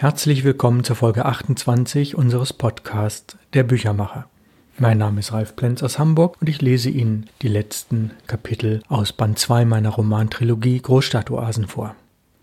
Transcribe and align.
Herzlich 0.00 0.44
willkommen 0.44 0.84
zur 0.84 0.94
Folge 0.94 1.24
28 1.24 2.14
unseres 2.14 2.52
Podcasts 2.52 3.36
Der 3.52 3.64
Büchermacher. 3.64 4.28
Mein 4.78 4.98
Name 4.98 5.18
ist 5.18 5.32
Ralf 5.32 5.56
Plenz 5.56 5.82
aus 5.82 5.98
Hamburg 5.98 6.36
und 6.40 6.48
ich 6.48 6.62
lese 6.62 6.88
Ihnen 6.88 7.26
die 7.42 7.48
letzten 7.48 8.12
Kapitel 8.28 8.80
aus 8.86 9.12
Band 9.12 9.40
2 9.40 9.64
meiner 9.64 9.88
Romantrilogie 9.88 10.78
Großstadtoasen 10.78 11.66
vor. 11.66 11.96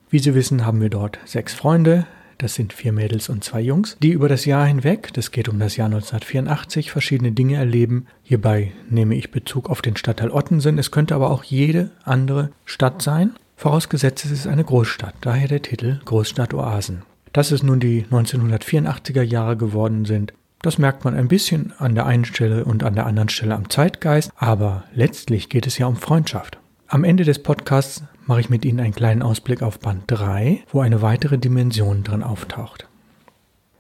Wie 0.10 0.20
Sie 0.20 0.36
wissen, 0.36 0.66
haben 0.66 0.82
wir 0.82 0.90
dort 0.90 1.18
sechs 1.24 1.54
Freunde, 1.54 2.06
das 2.40 2.56
sind 2.56 2.74
vier 2.74 2.92
Mädels 2.92 3.30
und 3.30 3.46
zwei 3.46 3.62
Jungs, 3.62 3.96
die 4.04 4.12
über 4.12 4.28
das 4.28 4.44
Jahr 4.44 4.66
hinweg, 4.66 5.14
das 5.14 5.32
geht 5.32 5.48
um 5.48 5.58
das 5.58 5.78
Jahr 5.78 5.86
1984, 5.86 6.92
verschiedene 6.92 7.32
Dinge 7.32 7.56
erleben. 7.56 8.08
Hierbei 8.24 8.74
nehme 8.90 9.16
ich 9.16 9.32
Bezug 9.32 9.70
auf 9.70 9.82
den 9.82 9.96
Stadtteil 9.96 10.32
Ottensen, 10.32 10.78
es 10.78 10.92
könnte 10.92 11.16
aber 11.16 11.32
auch 11.32 11.46
jede 11.46 11.92
andere 12.04 12.52
Stadt 12.66 13.02
sein, 13.02 13.32
vorausgesetzt 13.56 14.26
es 14.26 14.32
ist 14.32 14.48
eine 14.48 14.66
Großstadt, 14.66 15.16
daher 15.22 15.48
der 15.48 15.62
Titel 15.62 16.02
Großstadtoasen. 16.04 17.04
Dass 17.36 17.52
es 17.52 17.64
nun 17.64 17.82
die 17.82 18.06
1984er 18.06 19.22
Jahre 19.22 19.58
geworden 19.58 20.06
sind, 20.06 20.32
das 20.62 20.78
merkt 20.78 21.04
man 21.04 21.16
ein 21.16 21.28
bisschen 21.28 21.74
an 21.80 21.94
der 21.94 22.06
einen 22.06 22.24
Stelle 22.24 22.64
und 22.64 22.82
an 22.82 22.96
der 22.96 23.06
anderen 23.06 23.28
Stelle 23.28 23.56
am 23.56 23.70
Zeitgeist, 23.70 24.32
aber 24.38 24.86
letztlich 24.94 25.50
geht 25.50 25.68
es 25.68 25.78
ja 25.78 25.86
um 25.86 25.98
Freundschaft. 25.98 26.58
Am 26.88 27.04
Ende 27.04 27.26
des 27.26 27.44
Podcasts 27.44 28.04
mache 28.26 28.40
ich 28.40 28.50
mit 28.50 28.64
Ihnen 28.64 28.80
einen 28.80 28.96
kleinen 28.96 29.22
Ausblick 29.22 29.64
auf 29.64 29.82
Band 29.82 30.04
3, 30.08 30.64
wo 30.72 30.80
eine 30.80 31.02
weitere 31.02 31.38
Dimension 31.38 32.04
drin 32.04 32.24
auftaucht. 32.24 32.88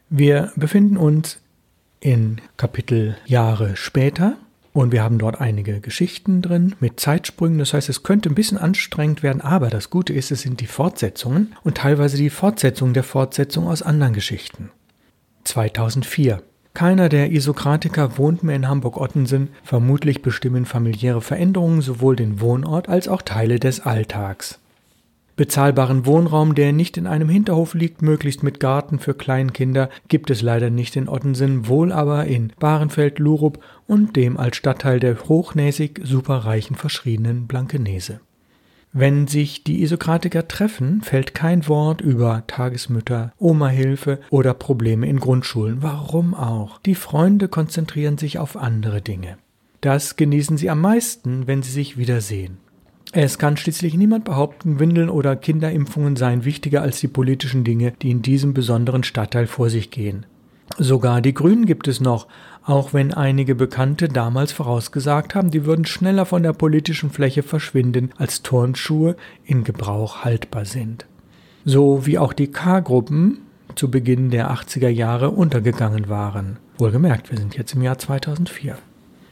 Wir 0.09 0.51
befinden 0.57 0.97
uns 0.97 1.39
in 2.01 2.41
Kapitel 2.57 3.15
Jahre 3.25 3.77
später 3.77 4.35
und 4.75 4.91
wir 4.91 5.03
haben 5.03 5.19
dort 5.19 5.39
einige 5.39 5.79
Geschichten 5.79 6.41
drin 6.41 6.75
mit 6.81 6.99
Zeitsprüngen. 6.99 7.59
Das 7.59 7.73
heißt, 7.73 7.87
es 7.87 8.03
könnte 8.03 8.29
ein 8.29 8.35
bisschen 8.35 8.57
anstrengend 8.57 9.23
werden, 9.23 9.39
aber 9.39 9.69
das 9.69 9.89
Gute 9.89 10.11
ist, 10.11 10.31
es 10.31 10.41
sind 10.41 10.59
die 10.59 10.67
Fortsetzungen 10.67 11.55
und 11.63 11.77
teilweise 11.77 12.17
die 12.17 12.29
Fortsetzung 12.29 12.93
der 12.93 13.03
Fortsetzung 13.03 13.69
aus 13.69 13.81
anderen 13.81 14.11
Geschichten. 14.11 14.71
2004. 15.45 16.43
Keiner 16.73 17.07
der 17.07 17.31
Isokratiker 17.31 18.17
wohnt 18.17 18.43
mehr 18.43 18.57
in 18.57 18.67
Hamburg-Ottensen. 18.67 19.47
Vermutlich 19.63 20.21
bestimmen 20.21 20.65
familiäre 20.65 21.21
Veränderungen 21.21 21.79
sowohl 21.79 22.17
den 22.17 22.41
Wohnort 22.41 22.89
als 22.89 23.07
auch 23.07 23.21
Teile 23.21 23.59
des 23.59 23.79
Alltags. 23.79 24.59
Bezahlbaren 25.35 26.05
Wohnraum, 26.05 26.55
der 26.55 26.71
nicht 26.71 26.95
in 26.95 27.07
einem 27.07 27.27
Hinterhof 27.27 27.73
liegt, 27.73 28.01
möglichst 28.01 28.41
mit 28.41 28.59
Garten 28.59 28.99
für 28.99 29.13
Kleinkinder, 29.13 29.89
gibt 30.07 30.29
es 30.29 30.41
leider 30.41 30.69
nicht 30.69 30.95
in 30.95 31.09
Ottensen, 31.09 31.67
wohl 31.67 31.91
aber 31.91 32.25
in 32.25 32.53
Bahrenfeld, 32.59 33.19
Lurup 33.19 33.59
und 33.85 34.15
dem 34.15 34.37
als 34.37 34.55
Stadtteil 34.55 34.99
der 34.99 35.19
hochnäsig 35.27 35.99
superreichen 36.03 36.77
verschriebenen 36.77 37.47
Blankenese. 37.47 38.21
Wenn 38.97 39.27
sich 39.27 39.65
die 39.65 39.81
Isokratiker 39.81 40.47
treffen, 40.47 41.01
fällt 41.01 41.33
kein 41.33 41.67
Wort 41.67 41.99
über 41.99 42.45
Tagesmütter, 42.47 43.33
Oma-Hilfe 43.37 44.21
oder 44.29 44.53
Probleme 44.53 45.05
in 45.09 45.19
Grundschulen. 45.19 45.83
Warum 45.83 46.33
auch? 46.33 46.79
Die 46.79 46.95
Freunde 46.95 47.49
konzentrieren 47.49 48.17
sich 48.17 48.39
auf 48.39 48.55
andere 48.55 49.01
Dinge. 49.01 49.37
Das 49.81 50.15
genießen 50.15 50.55
sie 50.55 50.69
am 50.69 50.79
meisten, 50.79 51.45
wenn 51.45 51.61
sie 51.61 51.71
sich 51.71 51.97
wiedersehen. 51.97 52.57
Es 53.17 53.37
kann 53.37 53.55
schließlich 53.55 53.93
niemand 53.93 54.25
behaupten, 54.25 54.77
Windeln 54.77 55.09
oder 55.09 55.37
Kinderimpfungen 55.37 56.17
seien 56.17 56.43
wichtiger 56.43 56.81
als 56.81 56.99
die 56.99 57.07
politischen 57.07 57.63
Dinge, 57.63 57.93
die 58.01 58.11
in 58.11 58.21
diesem 58.21 58.53
besonderen 58.53 59.05
Stadtteil 59.05 59.47
vor 59.47 59.69
sich 59.69 59.89
gehen. 59.89 60.25
Sogar 60.77 61.21
die 61.21 61.33
Grünen 61.33 61.65
gibt 61.65 61.87
es 61.87 62.01
noch, 62.01 62.27
auch 62.65 62.93
wenn 62.93 63.13
einige 63.13 63.55
Bekannte 63.55 64.09
damals 64.09 64.51
vorausgesagt 64.51 65.33
haben, 65.33 65.49
die 65.49 65.63
würden 65.63 65.85
schneller 65.85 66.25
von 66.25 66.43
der 66.43 66.51
politischen 66.51 67.09
Fläche 67.09 67.41
verschwinden, 67.41 68.09
als 68.17 68.41
Turnschuhe 68.41 69.15
in 69.45 69.63
Gebrauch 69.63 70.25
haltbar 70.25 70.65
sind. 70.65 71.05
So 71.63 72.05
wie 72.05 72.17
auch 72.17 72.33
die 72.33 72.51
K-Gruppen 72.51 73.37
zu 73.75 73.89
Beginn 73.89 74.29
der 74.29 74.51
80er 74.51 74.89
Jahre 74.89 75.29
untergegangen 75.29 76.09
waren. 76.09 76.57
Wohlgemerkt, 76.79 77.31
wir 77.31 77.37
sind 77.37 77.55
jetzt 77.55 77.75
im 77.75 77.81
Jahr 77.81 77.97
2004. 77.97 78.77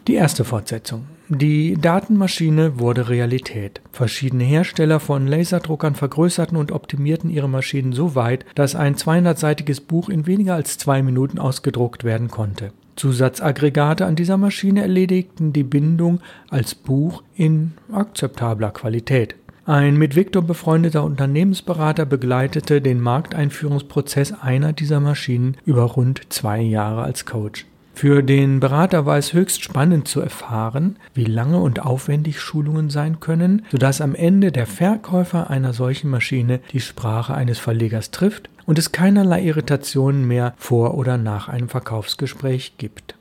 Die 0.07 0.15
erste 0.15 0.45
Fortsetzung. 0.45 1.03
Die 1.35 1.77
Datenmaschine 1.81 2.79
wurde 2.79 3.09
Realität. 3.09 3.81
Verschiedene 3.91 4.43
Hersteller 4.43 4.99
von 4.99 5.25
Laserdruckern 5.25 5.95
vergrößerten 5.95 6.55
und 6.55 6.71
optimierten 6.71 7.31
ihre 7.31 7.49
Maschinen 7.49 7.91
so 7.91 8.13
weit, 8.13 8.45
dass 8.53 8.75
ein 8.75 8.95
200-seitiges 8.95 9.81
Buch 9.81 10.09
in 10.09 10.27
weniger 10.27 10.53
als 10.53 10.77
zwei 10.77 11.01
Minuten 11.01 11.39
ausgedruckt 11.39 12.03
werden 12.03 12.27
konnte. 12.29 12.71
Zusatzaggregate 12.97 14.05
an 14.05 14.15
dieser 14.15 14.37
Maschine 14.37 14.83
erledigten 14.83 15.53
die 15.53 15.63
Bindung 15.63 16.21
als 16.51 16.75
Buch 16.75 17.23
in 17.35 17.73
akzeptabler 17.91 18.69
Qualität. 18.69 19.35
Ein 19.65 19.97
mit 19.97 20.15
Victor 20.15 20.43
befreundeter 20.43 21.03
Unternehmensberater 21.03 22.05
begleitete 22.05 22.79
den 22.81 23.01
Markteinführungsprozess 23.01 24.33
einer 24.33 24.73
dieser 24.73 24.99
Maschinen 24.99 25.57
über 25.65 25.83
rund 25.83 26.21
zwei 26.29 26.61
Jahre 26.61 27.01
als 27.01 27.25
Coach. 27.25 27.65
Für 27.95 28.23
den 28.23 28.59
Berater 28.59 29.05
war 29.05 29.17
es 29.17 29.33
höchst 29.33 29.63
spannend 29.63 30.07
zu 30.07 30.19
erfahren, 30.19 30.97
wie 31.13 31.25
lange 31.25 31.59
und 31.59 31.81
aufwendig 31.81 32.41
Schulungen 32.41 32.89
sein 32.89 33.19
können, 33.19 33.65
sodass 33.71 34.01
am 34.01 34.15
Ende 34.15 34.51
der 34.51 34.65
Verkäufer 34.65 35.49
einer 35.49 35.73
solchen 35.73 36.09
Maschine 36.09 36.59
die 36.71 36.81
Sprache 36.81 37.33
eines 37.33 37.59
Verlegers 37.59 38.11
trifft 38.11 38.49
und 38.65 38.79
es 38.79 38.91
keinerlei 38.91 39.43
Irritationen 39.43 40.27
mehr 40.27 40.53
vor 40.57 40.95
oder 40.95 41.17
nach 41.17 41.47
einem 41.47 41.69
Verkaufsgespräch 41.69 42.73
gibt. 42.77 43.15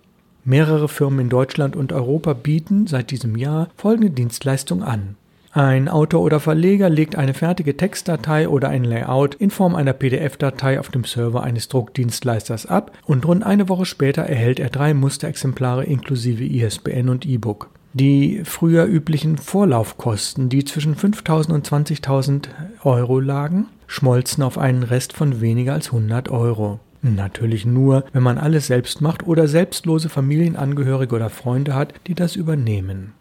Mehrere 0.44 0.88
Firmen 0.88 1.20
in 1.20 1.28
Deutschland 1.28 1.76
und 1.76 1.92
Europa 1.92 2.32
bieten 2.32 2.88
seit 2.88 3.12
diesem 3.12 3.36
Jahr 3.36 3.68
folgende 3.76 4.10
Dienstleistung 4.10 4.82
an. 4.82 5.16
Ein 5.54 5.90
Autor 5.90 6.22
oder 6.22 6.40
Verleger 6.40 6.88
legt 6.88 7.16
eine 7.16 7.34
fertige 7.34 7.76
Textdatei 7.76 8.48
oder 8.48 8.70
ein 8.70 8.84
Layout 8.84 9.34
in 9.34 9.50
Form 9.50 9.74
einer 9.74 9.92
PDF-Datei 9.92 10.80
auf 10.80 10.88
dem 10.88 11.04
Server 11.04 11.42
eines 11.42 11.68
Druckdienstleisters 11.68 12.64
ab 12.64 12.92
und 13.04 13.26
rund 13.26 13.44
eine 13.44 13.68
Woche 13.68 13.84
später 13.84 14.22
erhält 14.22 14.58
er 14.58 14.70
drei 14.70 14.94
Musterexemplare 14.94 15.84
inklusive 15.84 16.42
ISBN 16.42 17.10
und 17.10 17.26
E-Book. 17.26 17.68
Die 17.92 18.40
früher 18.44 18.86
üblichen 18.86 19.36
Vorlaufkosten, 19.36 20.48
die 20.48 20.64
zwischen 20.64 20.96
5.000 20.96 21.52
und 21.52 21.68
20.000 21.68 22.44
Euro 22.84 23.20
lagen, 23.20 23.66
schmolzen 23.86 24.42
auf 24.42 24.56
einen 24.56 24.82
Rest 24.82 25.12
von 25.12 25.42
weniger 25.42 25.74
als 25.74 25.88
100 25.88 26.30
Euro. 26.30 26.80
Natürlich 27.02 27.66
nur, 27.66 28.04
wenn 28.14 28.22
man 28.22 28.38
alles 28.38 28.68
selbst 28.68 29.02
macht 29.02 29.26
oder 29.26 29.46
selbstlose 29.48 30.08
Familienangehörige 30.08 31.14
oder 31.14 31.28
Freunde 31.28 31.74
hat, 31.74 31.92
die 32.06 32.14
das 32.14 32.36
übernehmen. 32.36 33.12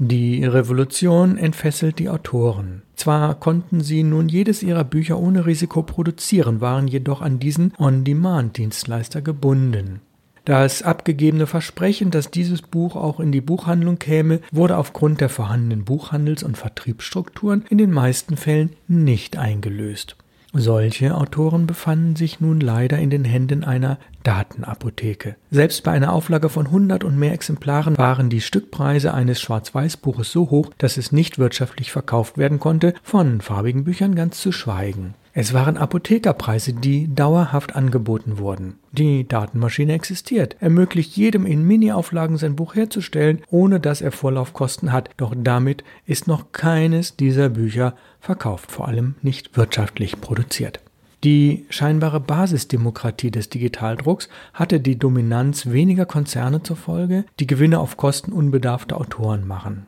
Die 0.00 0.44
Revolution 0.44 1.36
entfesselt 1.36 1.98
die 1.98 2.08
Autoren. 2.08 2.82
Zwar 2.94 3.34
konnten 3.34 3.80
sie 3.80 4.04
nun 4.04 4.28
jedes 4.28 4.62
ihrer 4.62 4.84
Bücher 4.84 5.18
ohne 5.18 5.44
Risiko 5.44 5.82
produzieren, 5.82 6.60
waren 6.60 6.86
jedoch 6.86 7.20
an 7.20 7.40
diesen 7.40 7.72
On-Demand-Dienstleister 7.78 9.22
gebunden. 9.22 10.00
Das 10.44 10.82
abgegebene 10.82 11.48
Versprechen, 11.48 12.12
dass 12.12 12.30
dieses 12.30 12.62
Buch 12.62 12.94
auch 12.94 13.18
in 13.18 13.32
die 13.32 13.40
Buchhandlung 13.40 13.98
käme, 13.98 14.40
wurde 14.52 14.76
aufgrund 14.76 15.20
der 15.20 15.30
vorhandenen 15.30 15.84
Buchhandels- 15.84 16.44
und 16.44 16.56
Vertriebsstrukturen 16.56 17.64
in 17.68 17.78
den 17.78 17.90
meisten 17.90 18.36
Fällen 18.36 18.70
nicht 18.86 19.36
eingelöst. 19.36 20.16
Solche 20.54 21.14
Autoren 21.14 21.66
befanden 21.66 22.16
sich 22.16 22.40
nun 22.40 22.60
leider 22.60 22.98
in 22.98 23.10
den 23.10 23.24
Händen 23.24 23.64
einer 23.64 23.98
Datenapotheke. 24.22 25.36
Selbst 25.50 25.84
bei 25.84 25.92
einer 25.92 26.12
Auflage 26.12 26.48
von 26.48 26.66
100 26.66 27.04
und 27.04 27.18
mehr 27.18 27.34
Exemplaren 27.34 27.98
waren 27.98 28.30
die 28.30 28.40
Stückpreise 28.40 29.12
eines 29.12 29.40
Schwarz-Weiß-Buches 29.42 30.32
so 30.32 30.48
hoch, 30.48 30.70
dass 30.78 30.96
es 30.96 31.12
nicht 31.12 31.38
wirtschaftlich 31.38 31.92
verkauft 31.92 32.38
werden 32.38 32.60
konnte, 32.60 32.94
von 33.02 33.42
farbigen 33.42 33.84
Büchern 33.84 34.14
ganz 34.14 34.40
zu 34.40 34.50
schweigen. 34.50 35.14
Es 35.40 35.54
waren 35.54 35.76
Apothekerpreise, 35.76 36.72
die 36.72 37.14
dauerhaft 37.14 37.76
angeboten 37.76 38.38
wurden. 38.38 38.80
Die 38.90 39.28
Datenmaschine 39.28 39.92
existiert, 39.92 40.56
ermöglicht 40.58 41.16
jedem 41.16 41.46
in 41.46 41.62
Mini-Auflagen 41.62 42.38
sein 42.38 42.56
Buch 42.56 42.74
herzustellen, 42.74 43.42
ohne 43.48 43.78
dass 43.78 44.00
er 44.00 44.10
Vorlaufkosten 44.10 44.90
hat. 44.90 45.10
Doch 45.16 45.36
damit 45.38 45.84
ist 46.06 46.26
noch 46.26 46.50
keines 46.50 47.14
dieser 47.14 47.50
Bücher 47.50 47.94
verkauft, 48.18 48.72
vor 48.72 48.88
allem 48.88 49.14
nicht 49.22 49.56
wirtschaftlich 49.56 50.20
produziert. 50.20 50.80
Die 51.22 51.66
scheinbare 51.70 52.18
Basisdemokratie 52.18 53.30
des 53.30 53.48
Digitaldrucks 53.48 54.28
hatte 54.54 54.80
die 54.80 54.98
Dominanz 54.98 55.66
weniger 55.66 56.04
Konzerne 56.04 56.64
zur 56.64 56.76
Folge, 56.76 57.24
die 57.38 57.46
Gewinne 57.46 57.78
auf 57.78 57.96
Kosten 57.96 58.32
unbedarfter 58.32 59.00
Autoren 59.00 59.46
machen. 59.46 59.86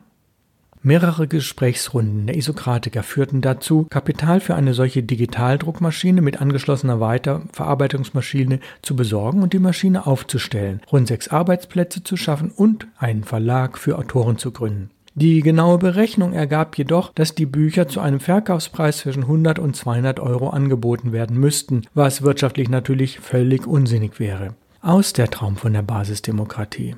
Mehrere 0.83 1.27
Gesprächsrunden 1.27 2.25
der 2.25 2.35
Isokratiker 2.35 3.03
führten 3.03 3.41
dazu, 3.41 3.85
Kapital 3.91 4.39
für 4.39 4.55
eine 4.55 4.73
solche 4.73 5.03
Digitaldruckmaschine 5.03 6.23
mit 6.23 6.41
angeschlossener 6.41 6.99
Weiterverarbeitungsmaschine 6.99 8.59
zu 8.81 8.95
besorgen 8.95 9.43
und 9.43 9.53
die 9.53 9.59
Maschine 9.59 10.07
aufzustellen, 10.07 10.81
rund 10.91 11.07
sechs 11.07 11.27
Arbeitsplätze 11.27 12.03
zu 12.03 12.17
schaffen 12.17 12.49
und 12.49 12.87
einen 12.97 13.23
Verlag 13.23 13.77
für 13.77 13.99
Autoren 13.99 14.39
zu 14.39 14.49
gründen. 14.49 14.89
Die 15.13 15.41
genaue 15.41 15.77
Berechnung 15.77 16.33
ergab 16.33 16.75
jedoch, 16.77 17.13
dass 17.13 17.35
die 17.35 17.45
Bücher 17.45 17.87
zu 17.87 17.99
einem 17.99 18.19
Verkaufspreis 18.19 18.99
zwischen 18.99 19.23
100 19.23 19.59
und 19.59 19.75
200 19.75 20.19
Euro 20.19 20.49
angeboten 20.49 21.11
werden 21.11 21.37
müssten, 21.37 21.83
was 21.93 22.23
wirtschaftlich 22.23 22.69
natürlich 22.69 23.19
völlig 23.19 23.67
unsinnig 23.67 24.19
wäre. 24.19 24.55
Aus 24.81 25.13
der 25.13 25.29
Traum 25.29 25.57
von 25.57 25.73
der 25.73 25.83
Basisdemokratie. 25.83 26.95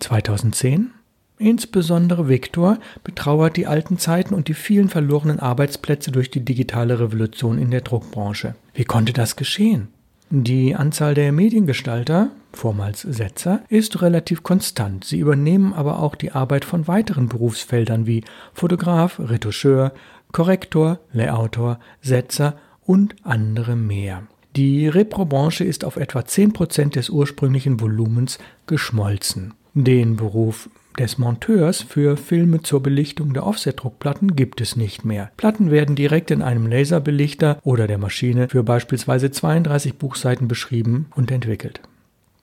2010 0.00 0.90
Insbesondere 1.38 2.28
Viktor 2.28 2.78
betrauert 3.04 3.56
die 3.56 3.66
alten 3.66 3.98
Zeiten 3.98 4.34
und 4.34 4.48
die 4.48 4.54
vielen 4.54 4.88
verlorenen 4.88 5.38
Arbeitsplätze 5.38 6.10
durch 6.10 6.30
die 6.30 6.44
digitale 6.44 6.98
Revolution 6.98 7.58
in 7.58 7.70
der 7.70 7.82
Druckbranche. 7.82 8.54
Wie 8.74 8.84
konnte 8.84 9.12
das 9.12 9.36
geschehen? 9.36 9.88
Die 10.30 10.74
Anzahl 10.74 11.14
der 11.14 11.30
Mediengestalter, 11.30 12.30
vormals 12.52 13.02
Setzer, 13.02 13.60
ist 13.68 14.02
relativ 14.02 14.42
konstant. 14.42 15.04
Sie 15.04 15.18
übernehmen 15.18 15.72
aber 15.72 16.00
auch 16.00 16.16
die 16.16 16.32
Arbeit 16.32 16.64
von 16.64 16.88
weiteren 16.88 17.28
Berufsfeldern 17.28 18.06
wie 18.06 18.24
Fotograf, 18.52 19.20
Retoucheur, 19.20 19.92
Korrektor, 20.32 20.98
Layoutor, 21.12 21.78
Setzer 22.00 22.56
und 22.84 23.14
andere 23.22 23.76
mehr. 23.76 24.24
Die 24.56 24.88
Reprobranche 24.88 25.64
ist 25.64 25.84
auf 25.84 25.96
etwa 25.96 26.20
10% 26.20 26.94
des 26.94 27.10
ursprünglichen 27.10 27.78
Volumens 27.78 28.38
geschmolzen. 28.66 29.54
Den 29.74 30.16
Beruf 30.16 30.70
des 30.96 31.18
Monteurs 31.18 31.82
für 31.82 32.16
Filme 32.16 32.62
zur 32.62 32.82
Belichtung 32.82 33.34
der 33.34 33.46
Offset-Druckplatten 33.46 34.36
gibt 34.36 34.60
es 34.60 34.76
nicht 34.76 35.04
mehr. 35.04 35.30
Platten 35.36 35.70
werden 35.70 35.96
direkt 35.96 36.30
in 36.30 36.42
einem 36.42 36.66
Laserbelichter 36.66 37.58
oder 37.62 37.86
der 37.86 37.98
Maschine 37.98 38.48
für 38.48 38.62
beispielsweise 38.62 39.30
32 39.30 39.96
Buchseiten 39.96 40.48
beschrieben 40.48 41.06
und 41.14 41.30
entwickelt. 41.30 41.80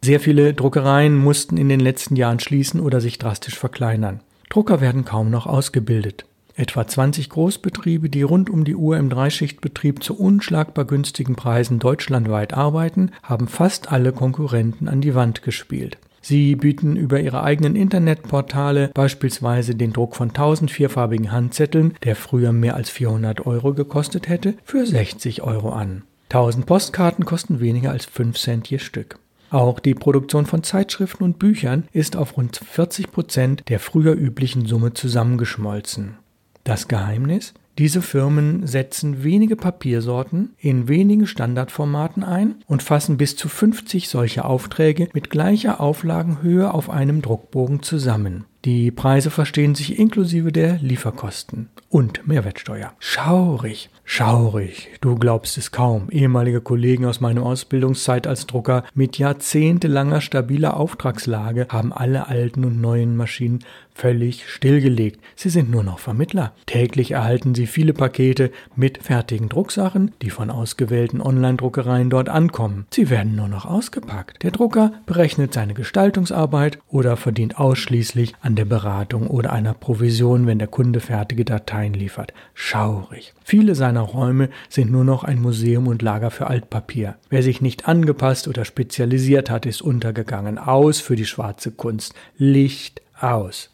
Sehr 0.03 0.19
viele 0.19 0.53
Druckereien 0.53 1.15
mussten 1.15 1.57
in 1.57 1.69
den 1.69 1.79
letzten 1.79 2.15
Jahren 2.15 2.39
schließen 2.39 2.79
oder 2.79 2.99
sich 2.99 3.19
drastisch 3.19 3.57
verkleinern. 3.57 4.19
Drucker 4.49 4.81
werden 4.81 5.05
kaum 5.05 5.29
noch 5.29 5.47
ausgebildet. 5.47 6.25
Etwa 6.55 6.85
20 6.85 7.29
Großbetriebe, 7.29 8.09
die 8.09 8.21
rund 8.21 8.49
um 8.49 8.63
die 8.63 8.75
Uhr 8.75 8.97
im 8.97 9.09
Dreischichtbetrieb 9.09 10.03
zu 10.03 10.15
unschlagbar 10.15 10.85
günstigen 10.85 11.35
Preisen 11.35 11.79
deutschlandweit 11.79 12.53
arbeiten, 12.53 13.11
haben 13.23 13.47
fast 13.47 13.91
alle 13.91 14.11
Konkurrenten 14.11 14.87
an 14.87 15.01
die 15.01 15.15
Wand 15.15 15.41
gespielt. 15.41 15.97
Sie 16.23 16.55
bieten 16.55 16.95
über 16.95 17.19
ihre 17.19 17.43
eigenen 17.43 17.75
Internetportale 17.75 18.91
beispielsweise 18.93 19.75
den 19.75 19.91
Druck 19.91 20.15
von 20.15 20.29
1000 20.29 20.71
vierfarbigen 20.71 21.33
Handzetteln, 21.33 21.95
der 22.03 22.15
früher 22.15 22.53
mehr 22.53 22.75
als 22.75 22.89
400 22.89 23.45
Euro 23.45 23.73
gekostet 23.73 24.29
hätte, 24.29 24.55
für 24.63 24.85
60 24.85 25.41
Euro 25.43 25.71
an. 25.71 26.03
1000 26.29 26.65
Postkarten 26.65 27.25
kosten 27.25 27.59
weniger 27.59 27.91
als 27.91 28.05
5 28.05 28.37
Cent 28.39 28.69
je 28.69 28.79
Stück. 28.79 29.19
Auch 29.49 29.81
die 29.81 29.93
Produktion 29.93 30.45
von 30.45 30.63
Zeitschriften 30.63 31.25
und 31.25 31.39
Büchern 31.39 31.83
ist 31.91 32.15
auf 32.15 32.37
rund 32.37 32.57
40 32.57 33.11
Prozent 33.11 33.63
der 33.67 33.79
früher 33.79 34.13
üblichen 34.13 34.65
Summe 34.65 34.93
zusammengeschmolzen. 34.93 36.15
Das 36.63 36.87
Geheimnis? 36.87 37.53
Diese 37.79 38.03
Firmen 38.03 38.67
setzen 38.67 39.23
wenige 39.23 39.55
Papiersorten 39.55 40.53
in 40.59 40.87
wenigen 40.87 41.25
Standardformaten 41.25 42.23
ein 42.23 42.55
und 42.67 42.83
fassen 42.83 43.17
bis 43.17 43.35
zu 43.35 43.49
50 43.49 44.09
solche 44.09 44.45
Aufträge 44.45 45.09
mit 45.13 45.31
gleicher 45.31 45.81
Auflagenhöhe 45.81 46.71
auf 46.71 46.91
einem 46.91 47.23
Druckbogen 47.23 47.81
zusammen. 47.81 48.45
Die 48.65 48.91
Preise 48.91 49.29
verstehen 49.29 49.75
sich 49.75 49.99
inklusive 49.99 50.53
der 50.53 50.77
Lieferkosten 50.77 51.67
und 51.89 52.25
Mehrwertsteuer. 52.29 52.93
Schaurig. 52.97 53.89
Schaurig, 54.05 54.89
du 54.99 55.15
glaubst 55.15 55.57
es 55.57 55.71
kaum. 55.71 56.09
Ehemalige 56.11 56.59
Kollegen 56.59 57.05
aus 57.05 57.21
meiner 57.21 57.43
Ausbildungszeit 57.43 58.27
als 58.27 58.47
Drucker 58.47 58.83
mit 58.93 59.17
jahrzehntelanger 59.17 60.19
stabiler 60.19 60.77
Auftragslage 60.77 61.67
haben 61.69 61.93
alle 61.93 62.27
alten 62.27 62.65
und 62.65 62.81
neuen 62.81 63.15
Maschinen 63.15 63.59
völlig 63.95 64.49
stillgelegt. 64.49 65.21
Sie 65.35 65.49
sind 65.49 65.71
nur 65.71 65.83
noch 65.83 65.99
Vermittler. 65.99 66.53
Täglich 66.65 67.11
erhalten 67.11 67.55
sie 67.55 67.67
viele 67.67 67.93
Pakete 67.93 68.51
mit 68.75 69.03
fertigen 69.03 69.49
Drucksachen, 69.49 70.11
die 70.21 70.31
von 70.31 70.49
ausgewählten 70.49 71.21
Online-Druckereien 71.21 72.09
dort 72.09 72.27
ankommen. 72.27 72.85
Sie 72.91 73.09
werden 73.09 73.35
nur 73.35 73.47
noch 73.47 73.65
ausgepackt. 73.65 74.43
Der 74.43 74.51
Drucker 74.51 74.93
berechnet 75.05 75.53
seine 75.53 75.73
Gestaltungsarbeit 75.73 76.79
oder 76.89 77.15
verdient 77.17 77.57
ausschließlich 77.57 78.33
an 78.41 78.52
der 78.55 78.65
Beratung 78.65 79.27
oder 79.27 79.53
einer 79.53 79.73
Provision, 79.73 80.47
wenn 80.47 80.59
der 80.59 80.67
Kunde 80.67 80.99
fertige 80.99 81.45
Dateien 81.45 81.93
liefert. 81.93 82.33
Schaurig. 82.53 83.33
Viele 83.43 83.75
seiner 83.75 84.01
Räume 84.01 84.49
sind 84.69 84.91
nur 84.91 85.03
noch 85.03 85.23
ein 85.23 85.41
Museum 85.41 85.87
und 85.87 86.01
Lager 86.01 86.31
für 86.31 86.47
Altpapier. 86.47 87.15
Wer 87.29 87.43
sich 87.43 87.61
nicht 87.61 87.87
angepasst 87.87 88.47
oder 88.47 88.65
spezialisiert 88.65 89.49
hat, 89.49 89.65
ist 89.65 89.81
untergegangen. 89.81 90.57
Aus 90.57 90.99
für 90.99 91.15
die 91.15 91.25
schwarze 91.25 91.71
Kunst. 91.71 92.13
Licht 92.37 93.01
aus. 93.19 93.69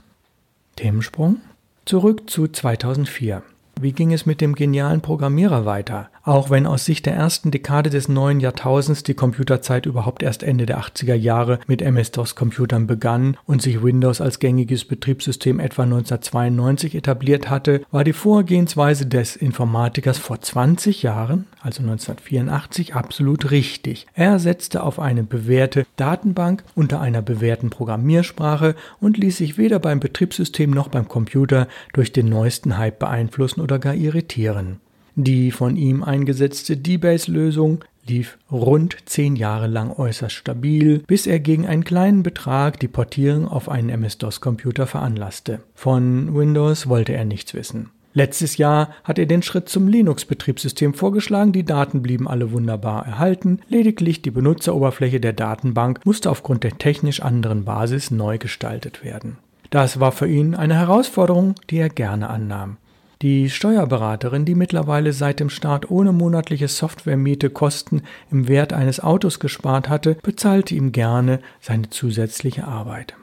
Themensprung? 0.76 1.38
Zurück 1.86 2.30
zu 2.30 2.48
2004. 2.48 3.44
Wie 3.81 3.94
ging 3.94 4.12
es 4.12 4.26
mit 4.26 4.42
dem 4.42 4.56
genialen 4.56 5.00
Programmierer 5.00 5.64
weiter? 5.64 6.10
Auch 6.24 6.50
wenn 6.50 6.66
aus 6.66 6.84
Sicht 6.84 7.06
der 7.06 7.14
ersten 7.14 7.50
Dekade 7.50 7.90
des 7.90 8.10
neuen 8.10 8.42
Jahrtausends 8.42 9.04
die 9.04 9.14
Computerzeit 9.14 9.86
überhaupt 9.86 10.22
erst 10.22 10.44
Ende 10.44 10.66
der 10.66 10.81
80er 10.81 11.14
Jahre 11.14 11.60
mit 11.66 11.81
MS-DOS-Computern 11.81 12.88
begann 12.88 13.38
und 13.46 13.62
sich 13.62 13.81
Windows 13.81 14.20
als 14.20 14.40
gängiges 14.40 14.84
Betriebssystem 14.84 15.62
etwa 15.62 15.84
1992 15.84 16.94
etabliert 16.94 17.50
hatte, 17.50 17.81
war 17.90 18.04
die 18.04 18.12
Vorgehensweise 18.12 19.06
des 19.06 19.38
Informatikers 19.38 20.18
vor 20.18 20.42
20 20.42 21.02
Jahren, 21.02 21.48
also 21.62 21.82
1984, 21.82 22.96
absolut 22.96 23.52
richtig. 23.52 24.08
Er 24.14 24.40
setzte 24.40 24.84
auf 24.84 25.00
eine 25.00 25.24
bewährte 25.24 25.86
Datenbank 25.96 26.64
unter 26.76 27.02
einer 27.02 27.22
bewährten 27.22 27.70
Programmiersprache 27.70 28.76
und 29.00 29.18
ließ 29.18 29.38
sich 29.38 29.58
weder 29.58 29.80
beim 29.80 30.00
Betriebssystem 30.00 30.72
noch 30.72 30.88
beim 30.88 31.08
Computer 31.08 31.68
durch 31.94 32.12
den 32.12 32.30
neuesten 32.30 32.78
Hype 32.78 33.00
beeinflussen 33.00 33.62
oder 33.62 33.80
gar 33.80 33.94
irritieren. 33.94 34.80
Die 35.16 35.52
von 35.52 35.76
ihm 35.76 36.02
eingesetzte 36.04 36.78
D-Base-Lösung 36.78 37.84
lief 38.08 38.38
rund 38.52 38.98
zehn 39.06 39.36
Jahre 39.36 39.68
lang 39.68 39.92
äußerst 39.92 40.34
stabil, 40.34 41.00
bis 41.06 41.28
er 41.28 41.40
gegen 41.40 41.68
einen 41.68 41.84
kleinen 41.84 42.24
Betrag 42.24 42.80
die 42.80 42.88
Portierung 42.88 43.48
auf 43.48 43.70
einen 43.70 43.90
MS-DOS-Computer 43.90 44.88
veranlasste. 44.88 45.60
Von 45.76 46.34
Windows 46.36 46.88
wollte 46.88 47.14
er 47.14 47.26
nichts 47.26 47.54
wissen. 47.54 47.92
Letztes 48.14 48.58
Jahr 48.58 48.90
hat 49.04 49.20
er 49.20 49.28
den 49.28 49.44
Schritt 49.44 49.70
zum 49.70 49.88
Linux-Betriebssystem 49.88 50.94
vorgeschlagen, 50.94 51.52
die 51.52 51.64
Daten 51.64 52.02
blieben 52.02 52.28
alle 52.28 52.52
wunderbar 52.52 53.06
erhalten, 53.06 53.60
lediglich 53.68 54.22
die 54.22 54.32
Benutzeroberfläche 54.32 55.20
der 55.20 55.34
Datenbank 55.34 56.06
musste 56.06 56.32
aufgrund 56.32 56.64
der 56.64 56.78
technisch 56.78 57.22
anderen 57.22 57.66
Basis 57.66 58.10
neu 58.10 58.40
gestaltet 58.40 59.04
werden. 59.04 59.38
Das 59.70 60.00
war 60.00 60.12
für 60.12 60.28
ihn 60.28 60.56
eine 60.56 60.76
Herausforderung, 60.76 61.54
die 61.70 61.78
er 61.78 61.90
gerne 61.90 62.30
annahm. 62.30 62.78
Die 63.22 63.50
Steuerberaterin, 63.50 64.46
die 64.46 64.56
mittlerweile 64.56 65.12
seit 65.14 65.40
dem 65.42 65.50
Start 65.50 65.92
ohne 65.92 66.14
monatliche 66.14 66.70
Softwaremiete 66.70 67.50
Kosten 67.50 68.04
im 68.32 68.48
Wert 68.48 68.72
eines 68.72 69.02
Autos 69.02 69.40
gespart 69.40 69.90
hatte, 69.90 70.16
bezahlte 70.24 70.74
ihm 70.74 70.94
gerne 70.94 71.42
seine 71.60 71.90
zusätzliche 71.90 72.66
Arbeit. 72.66 73.16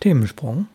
Themensprung 0.00 0.66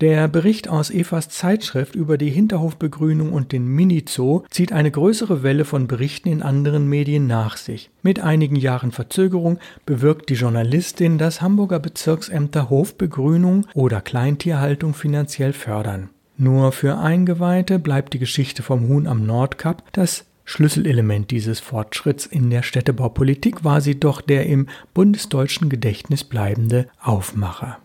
der 0.00 0.28
Bericht 0.28 0.68
aus 0.68 0.90
Evas 0.90 1.28
Zeitschrift 1.28 1.94
über 1.94 2.18
die 2.18 2.30
Hinterhofbegrünung 2.30 3.32
und 3.32 3.52
den 3.52 3.66
Mini-Zoo 3.66 4.42
zieht 4.50 4.72
eine 4.72 4.90
größere 4.90 5.42
Welle 5.42 5.64
von 5.64 5.86
Berichten 5.86 6.28
in 6.28 6.42
anderen 6.42 6.88
Medien 6.88 7.26
nach 7.26 7.56
sich. 7.56 7.90
Mit 8.02 8.20
einigen 8.20 8.56
Jahren 8.56 8.92
Verzögerung 8.92 9.58
bewirkt 9.86 10.28
die 10.28 10.34
Journalistin, 10.34 11.18
dass 11.18 11.40
Hamburger 11.40 11.78
Bezirksämter 11.78 12.68
Hofbegrünung 12.68 13.66
oder 13.74 14.00
Kleintierhaltung 14.00 14.94
finanziell 14.94 15.52
fördern. 15.52 16.10
Nur 16.38 16.72
für 16.72 16.98
Eingeweihte 16.98 17.78
bleibt 17.78 18.12
die 18.12 18.18
Geschichte 18.18 18.62
vom 18.62 18.88
Huhn 18.88 19.06
am 19.06 19.24
Nordkap 19.24 19.82
das 19.92 20.26
Schlüsselelement 20.44 21.32
dieses 21.32 21.58
Fortschritts 21.58 22.24
in 22.24 22.50
der 22.50 22.62
Städtebaupolitik 22.62 23.64
war 23.64 23.80
sie 23.80 23.98
doch 23.98 24.20
der 24.20 24.46
im 24.46 24.68
bundesdeutschen 24.94 25.68
Gedächtnis 25.68 26.22
bleibende 26.22 26.86
Aufmacher. 27.00 27.78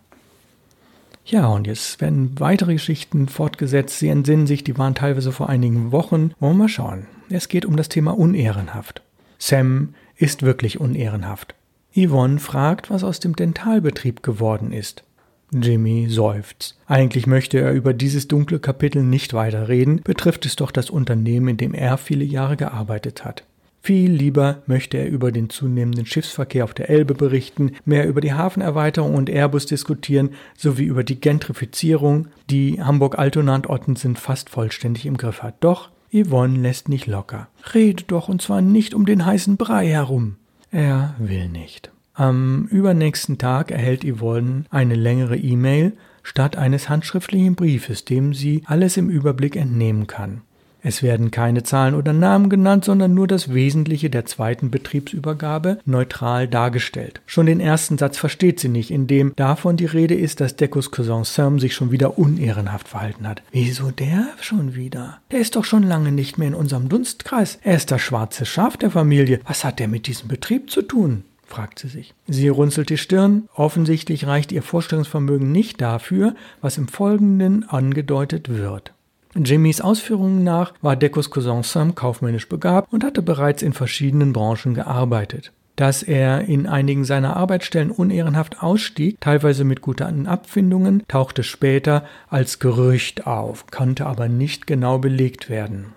Ja, 1.31 1.47
und 1.47 1.65
jetzt 1.65 2.01
werden 2.01 2.37
weitere 2.39 2.73
Geschichten 2.73 3.29
fortgesetzt. 3.29 3.99
Sie 3.99 4.09
entsinnen 4.09 4.47
sich, 4.47 4.65
die 4.65 4.77
waren 4.77 4.95
teilweise 4.95 5.31
vor 5.31 5.47
einigen 5.47 5.93
Wochen. 5.93 6.33
Wollen 6.41 6.57
wir 6.57 6.63
mal 6.63 6.67
schauen. 6.67 7.07
Es 7.29 7.47
geht 7.47 7.65
um 7.65 7.77
das 7.77 7.87
Thema 7.87 8.17
unehrenhaft. 8.17 9.01
Sam 9.37 9.95
ist 10.17 10.43
wirklich 10.43 10.81
unehrenhaft. 10.81 11.55
Yvonne 11.95 12.39
fragt, 12.39 12.89
was 12.89 13.05
aus 13.05 13.21
dem 13.21 13.37
Dentalbetrieb 13.37 14.23
geworden 14.23 14.73
ist. 14.73 15.05
Jimmy 15.53 16.07
seufzt. 16.09 16.77
Eigentlich 16.85 17.27
möchte 17.27 17.61
er 17.61 17.71
über 17.71 17.93
dieses 17.93 18.27
dunkle 18.27 18.59
Kapitel 18.59 19.01
nicht 19.01 19.33
weiterreden, 19.33 20.01
betrifft 20.03 20.45
es 20.45 20.57
doch 20.57 20.71
das 20.71 20.89
Unternehmen, 20.89 21.47
in 21.47 21.57
dem 21.57 21.73
er 21.73 21.97
viele 21.97 22.25
Jahre 22.25 22.57
gearbeitet 22.57 23.23
hat. 23.23 23.45
Viel 23.83 24.11
lieber 24.11 24.61
möchte 24.67 24.97
er 24.97 25.09
über 25.09 25.31
den 25.31 25.49
zunehmenden 25.49 26.05
Schiffsverkehr 26.05 26.63
auf 26.63 26.75
der 26.75 26.91
Elbe 26.91 27.15
berichten, 27.15 27.71
mehr 27.83 28.07
über 28.07 28.21
die 28.21 28.33
Hafenerweiterung 28.33 29.15
und 29.15 29.27
Airbus 29.27 29.65
diskutieren, 29.65 30.31
sowie 30.55 30.85
über 30.85 31.03
die 31.03 31.19
Gentrifizierung, 31.19 32.27
die 32.49 32.81
Hamburg-Altona 32.81 33.55
und 33.55 33.69
Ottensen 33.69 34.15
fast 34.15 34.51
vollständig 34.51 35.07
im 35.07 35.17
Griff 35.17 35.41
hat. 35.41 35.55
Doch 35.61 35.89
Yvonne 36.13 36.59
lässt 36.59 36.89
nicht 36.89 37.07
locker. 37.07 37.47
Rede 37.73 38.03
doch, 38.05 38.29
und 38.29 38.41
zwar 38.41 38.61
nicht 38.61 38.93
um 38.93 39.07
den 39.07 39.25
heißen 39.25 39.57
Brei 39.57 39.87
herum. 39.87 40.35
Er 40.69 41.15
will 41.17 41.49
nicht. 41.49 41.91
Am 42.13 42.67
übernächsten 42.67 43.39
Tag 43.39 43.71
erhält 43.71 44.03
Yvonne 44.03 44.65
eine 44.69 44.95
längere 44.95 45.37
E-Mail 45.37 45.93
statt 46.21 46.55
eines 46.55 46.87
handschriftlichen 46.87 47.55
Briefes, 47.55 48.05
dem 48.05 48.35
sie 48.35 48.61
alles 48.65 48.97
im 48.97 49.09
Überblick 49.09 49.55
entnehmen 49.55 50.05
kann. 50.05 50.41
Es 50.83 51.03
werden 51.03 51.31
keine 51.31 51.63
Zahlen 51.63 51.95
oder 51.95 52.13
Namen 52.13 52.49
genannt, 52.49 52.85
sondern 52.85 53.13
nur 53.13 53.27
das 53.27 53.53
Wesentliche 53.53 54.09
der 54.09 54.25
zweiten 54.25 54.71
Betriebsübergabe 54.71 55.79
neutral 55.85 56.47
dargestellt. 56.47 57.21
Schon 57.25 57.45
den 57.45 57.59
ersten 57.59 57.97
Satz 57.97 58.17
versteht 58.17 58.59
sie 58.59 58.69
nicht, 58.69 58.89
in 58.89 59.07
dem 59.07 59.33
davon 59.35 59.77
die 59.77 59.85
Rede 59.85 60.15
ist, 60.15 60.41
dass 60.41 60.55
Decos 60.55 60.91
Cousin 60.91 61.23
Sam 61.23 61.59
sich 61.59 61.75
schon 61.75 61.91
wieder 61.91 62.17
unehrenhaft 62.17 62.87
verhalten 62.87 63.27
hat. 63.27 63.43
Wieso 63.51 63.91
der 63.91 64.27
schon 64.41 64.75
wieder? 64.75 65.19
Der 65.31 65.39
ist 65.39 65.55
doch 65.55 65.65
schon 65.65 65.83
lange 65.83 66.11
nicht 66.11 66.37
mehr 66.37 66.47
in 66.47 66.55
unserem 66.55 66.89
Dunstkreis. 66.89 67.59
Er 67.63 67.75
ist 67.75 67.91
das 67.91 68.01
schwarze 68.01 68.45
Schaf 68.45 68.77
der 68.77 68.91
Familie. 68.91 69.39
Was 69.45 69.63
hat 69.63 69.79
der 69.79 69.87
mit 69.87 70.07
diesem 70.07 70.27
Betrieb 70.27 70.71
zu 70.71 70.81
tun? 70.81 71.23
fragt 71.45 71.79
sie 71.79 71.89
sich. 71.89 72.13
Sie 72.27 72.47
runzelt 72.47 72.89
die 72.89 72.97
Stirn. 72.97 73.49
Offensichtlich 73.53 74.25
reicht 74.25 74.51
ihr 74.53 74.63
Vorstellungsvermögen 74.63 75.51
nicht 75.51 75.81
dafür, 75.81 76.33
was 76.61 76.77
im 76.77 76.87
Folgenden 76.87 77.67
angedeutet 77.67 78.47
wird. 78.49 78.93
Jimmys 79.35 79.81
Ausführungen 79.81 80.43
nach 80.43 80.73
war 80.81 80.95
Decos 80.95 81.29
Cousin 81.29 81.63
Sam 81.63 81.95
kaufmännisch 81.95 82.49
begabt 82.49 82.91
und 82.91 83.03
hatte 83.03 83.21
bereits 83.21 83.61
in 83.61 83.73
verschiedenen 83.73 84.33
Branchen 84.33 84.73
gearbeitet. 84.73 85.51
Dass 85.77 86.03
er 86.03 86.41
in 86.41 86.67
einigen 86.67 87.05
seiner 87.05 87.37
Arbeitsstellen 87.37 87.91
unehrenhaft 87.91 88.61
ausstieg, 88.61 89.19
teilweise 89.21 89.63
mit 89.63 89.81
guten 89.81 90.27
Abfindungen, 90.27 91.03
tauchte 91.07 91.43
später 91.43 92.05
als 92.29 92.59
Gerücht 92.59 93.25
auf, 93.25 93.65
konnte 93.71 94.05
aber 94.05 94.27
nicht 94.27 94.67
genau 94.67 94.99
belegt 94.99 95.49
werden. 95.49 95.93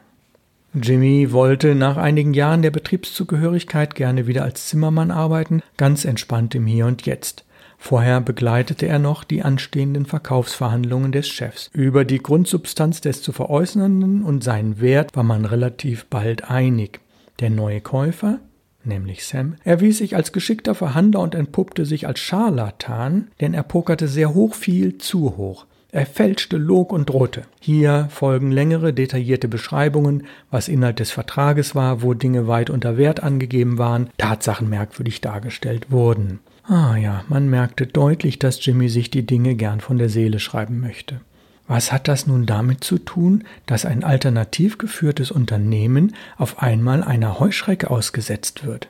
Jimmy 0.74 1.30
wollte 1.32 1.74
nach 1.74 1.96
einigen 1.96 2.34
Jahren 2.34 2.62
der 2.62 2.70
Betriebszugehörigkeit 2.72 3.94
gerne 3.94 4.26
wieder 4.26 4.42
als 4.42 4.68
Zimmermann 4.68 5.10
arbeiten, 5.10 5.62
ganz 5.76 6.04
entspannt 6.04 6.54
im 6.54 6.66
Hier 6.66 6.86
und 6.86 7.06
Jetzt. 7.06 7.44
Vorher 7.86 8.22
begleitete 8.22 8.86
er 8.86 8.98
noch 8.98 9.24
die 9.24 9.42
anstehenden 9.42 10.06
Verkaufsverhandlungen 10.06 11.12
des 11.12 11.28
Chefs. 11.28 11.68
Über 11.74 12.06
die 12.06 12.22
Grundsubstanz 12.22 13.02
des 13.02 13.20
zu 13.20 13.30
veräußernden 13.30 14.22
und 14.22 14.42
seinen 14.42 14.80
Wert 14.80 15.14
war 15.14 15.22
man 15.22 15.44
relativ 15.44 16.06
bald 16.06 16.50
einig. 16.50 17.00
Der 17.40 17.50
neue 17.50 17.82
Käufer, 17.82 18.38
nämlich 18.84 19.26
Sam, 19.26 19.56
erwies 19.64 19.98
sich 19.98 20.16
als 20.16 20.32
geschickter 20.32 20.74
Verhandler 20.74 21.20
und 21.20 21.34
entpuppte 21.34 21.84
sich 21.84 22.06
als 22.06 22.20
Scharlatan, 22.20 23.28
denn 23.42 23.52
er 23.52 23.64
pokerte 23.64 24.08
sehr 24.08 24.32
hoch 24.32 24.54
viel 24.54 24.96
zu 24.96 25.36
hoch. 25.36 25.66
Er 25.92 26.06
fälschte, 26.06 26.56
log 26.56 26.90
und 26.90 27.10
drohte. 27.10 27.42
Hier 27.60 28.08
folgen 28.10 28.50
längere, 28.50 28.94
detaillierte 28.94 29.46
Beschreibungen, 29.46 30.26
was 30.50 30.68
Inhalt 30.68 31.00
des 31.00 31.10
Vertrages 31.10 31.74
war, 31.74 32.00
wo 32.00 32.14
Dinge 32.14 32.48
weit 32.48 32.70
unter 32.70 32.96
Wert 32.96 33.22
angegeben 33.22 33.76
waren, 33.76 34.08
Tatsachen 34.16 34.70
merkwürdig 34.70 35.20
dargestellt 35.20 35.90
wurden. 35.90 36.40
Ah 36.66 36.96
ja, 36.96 37.24
man 37.28 37.48
merkte 37.48 37.86
deutlich, 37.86 38.38
dass 38.38 38.64
Jimmy 38.64 38.88
sich 38.88 39.10
die 39.10 39.26
Dinge 39.26 39.54
gern 39.54 39.80
von 39.80 39.98
der 39.98 40.08
Seele 40.08 40.38
schreiben 40.38 40.80
möchte. 40.80 41.20
Was 41.66 41.92
hat 41.92 42.08
das 42.08 42.26
nun 42.26 42.46
damit 42.46 42.84
zu 42.84 42.98
tun, 42.98 43.44
dass 43.66 43.84
ein 43.84 44.04
alternativ 44.04 44.78
geführtes 44.78 45.30
Unternehmen 45.30 46.14
auf 46.36 46.62
einmal 46.62 47.02
einer 47.02 47.38
Heuschrecke 47.38 47.90
ausgesetzt 47.90 48.66
wird? 48.66 48.88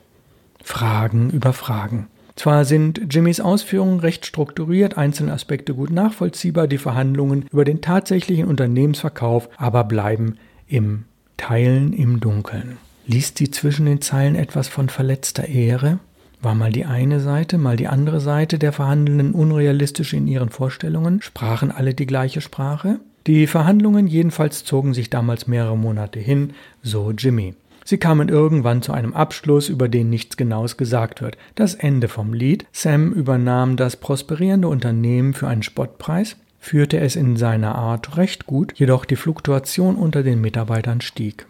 Fragen 0.63 1.29
über 1.29 1.53
Fragen. 1.53 2.07
Zwar 2.35 2.65
sind 2.65 3.13
Jimmys 3.13 3.39
Ausführungen 3.39 4.01
recht 4.01 4.25
strukturiert, 4.25 4.97
einzelne 4.97 5.31
Aspekte 5.31 5.73
gut 5.73 5.89
nachvollziehbar, 5.89 6.67
die 6.67 6.77
Verhandlungen 6.77 7.45
über 7.51 7.63
den 7.63 7.81
tatsächlichen 7.81 8.45
Unternehmensverkauf 8.45 9.47
aber 9.57 9.85
bleiben 9.85 10.37
im 10.67 11.05
Teilen 11.37 11.93
im 11.93 12.19
Dunkeln. 12.19 12.77
Liest 13.07 13.37
sie 13.37 13.51
zwischen 13.51 13.85
den 13.85 14.01
Zeilen 14.01 14.35
etwas 14.35 14.67
von 14.67 14.89
verletzter 14.89 15.47
Ehre? 15.47 15.99
War 16.45 16.53
mal 16.53 16.71
die 16.71 16.85
eine 16.85 17.21
Seite, 17.21 17.57
mal 17.57 17.75
die 17.75 17.87
andere 17.87 18.19
Seite 18.19 18.59
der 18.59 18.71
Verhandelnden 18.71 19.31
unrealistisch 19.31 20.13
in 20.13 20.27
ihren 20.27 20.49
Vorstellungen? 20.49 21.19
Sprachen 21.23 21.71
alle 21.71 21.95
die 21.95 22.05
gleiche 22.05 22.39
Sprache? 22.39 22.99
Die 23.25 23.47
Verhandlungen 23.47 24.05
jedenfalls 24.05 24.63
zogen 24.63 24.93
sich 24.93 25.09
damals 25.09 25.47
mehrere 25.47 25.75
Monate 25.75 26.19
hin, 26.19 26.53
so 26.83 27.09
Jimmy. 27.09 27.55
Sie 27.83 27.97
kamen 27.97 28.29
irgendwann 28.29 28.83
zu 28.83 28.93
einem 28.93 29.15
Abschluss, 29.15 29.69
über 29.69 29.89
den 29.89 30.11
nichts 30.11 30.37
Genaues 30.37 30.77
gesagt 30.77 31.19
wird. 31.19 31.35
Das 31.55 31.73
Ende 31.73 32.07
vom 32.07 32.31
Lied. 32.31 32.67
Sam 32.71 33.11
übernahm 33.11 33.75
das 33.75 33.95
prosperierende 33.95 34.67
Unternehmen 34.67 35.33
für 35.33 35.47
einen 35.47 35.63
Spottpreis, 35.63 36.35
führte 36.59 36.99
es 36.99 37.15
in 37.15 37.37
seiner 37.37 37.73
Art 37.73 38.17
recht 38.17 38.45
gut, 38.45 38.73
jedoch 38.75 39.05
die 39.05 39.15
Fluktuation 39.15 39.95
unter 39.95 40.21
den 40.21 40.41
Mitarbeitern 40.41 41.01
stieg. 41.01 41.47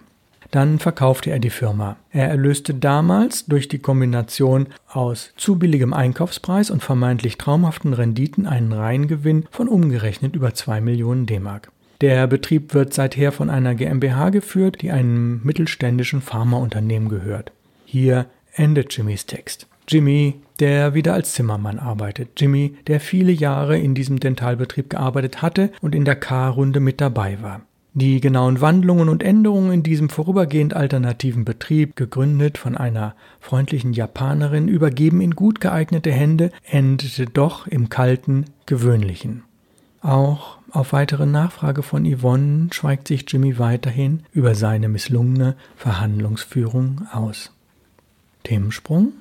Dann 0.52 0.80
verkaufte 0.80 1.32
er 1.32 1.40
die 1.40 1.50
Firma. 1.50 1.98
Er 2.12 2.30
erlöste 2.30 2.74
damals 2.74 3.46
durch 3.46 3.68
die 3.68 3.80
Kombination 3.80 4.68
aus 4.88 5.34
zu 5.38 5.58
billigem 5.58 5.94
Einkaufspreis 5.94 6.70
und 6.70 6.84
vermeintlich 6.84 7.38
traumhaften 7.38 7.94
Renditen 7.94 8.46
einen 8.46 8.72
Reingewinn 8.72 9.46
von 9.52 9.68
umgerechnet 9.68 10.36
über 10.36 10.54
2 10.54 10.82
Millionen 10.82 11.26
D-Mark. 11.26 11.72
Der 12.02 12.28
Betrieb 12.28 12.74
wird 12.74 12.94
seither 12.94 13.32
von 13.32 13.50
einer 13.50 13.74
GmbH 13.74 14.30
geführt, 14.30 14.82
die 14.82 14.92
einem 14.92 15.42
mittelständischen 15.44 16.22
Pharmaunternehmen 16.22 17.10
gehört. 17.10 17.52
Hier 17.86 18.26
endet 18.54 18.96
Jimmys 18.96 19.26
Text. 19.26 19.68
Jimmy, 19.88 20.36
der 20.60 20.94
wieder 20.94 21.14
als 21.14 21.34
Zimmermann 21.34 21.80
arbeitet. 21.80 22.30
Jimmy, 22.38 22.76
der 22.88 23.00
viele 23.00 23.32
Jahre 23.32 23.78
in 23.78 23.94
diesem 23.94 24.20
Dentalbetrieb 24.20 24.90
gearbeitet 24.90 25.42
hatte 25.42 25.72
und 25.82 25.94
in 25.94 26.06
der 26.06 26.16
K-Runde 26.16 26.80
mit 26.80 27.02
dabei 27.02 27.42
war. 27.42 27.62
Die 27.98 28.20
genauen 28.20 28.60
Wandlungen 28.60 29.08
und 29.08 29.24
Änderungen 29.24 29.72
in 29.72 29.82
diesem 29.82 30.10
vorübergehend 30.10 30.74
alternativen 30.74 31.46
Betrieb, 31.46 31.96
gegründet 31.96 32.58
von 32.58 32.76
einer 32.76 33.16
freundlichen 33.40 33.94
Japanerin, 33.94 34.68
übergeben 34.68 35.22
in 35.22 35.32
gut 35.32 35.62
geeignete 35.62 36.12
Hände, 36.12 36.52
endete 36.66 37.26
doch 37.26 37.68
im 37.68 37.88
kalten, 37.88 38.48
gewöhnlichen. 38.66 39.44
Auch 40.02 40.58
auf 40.72 40.92
weitere 40.92 41.26
Nachfrage 41.26 41.84
von 41.84 42.06
Yvonne 42.06 42.68
schweigt 42.74 43.08
sich 43.08 43.24
Jimmy 43.30 43.60
weiterhin 43.60 44.24
über 44.34 44.56
seine 44.56 44.90
misslungene 44.90 45.56
Verhandlungsführung 45.78 47.08
aus. 47.14 47.54
Themensprung 48.44 49.14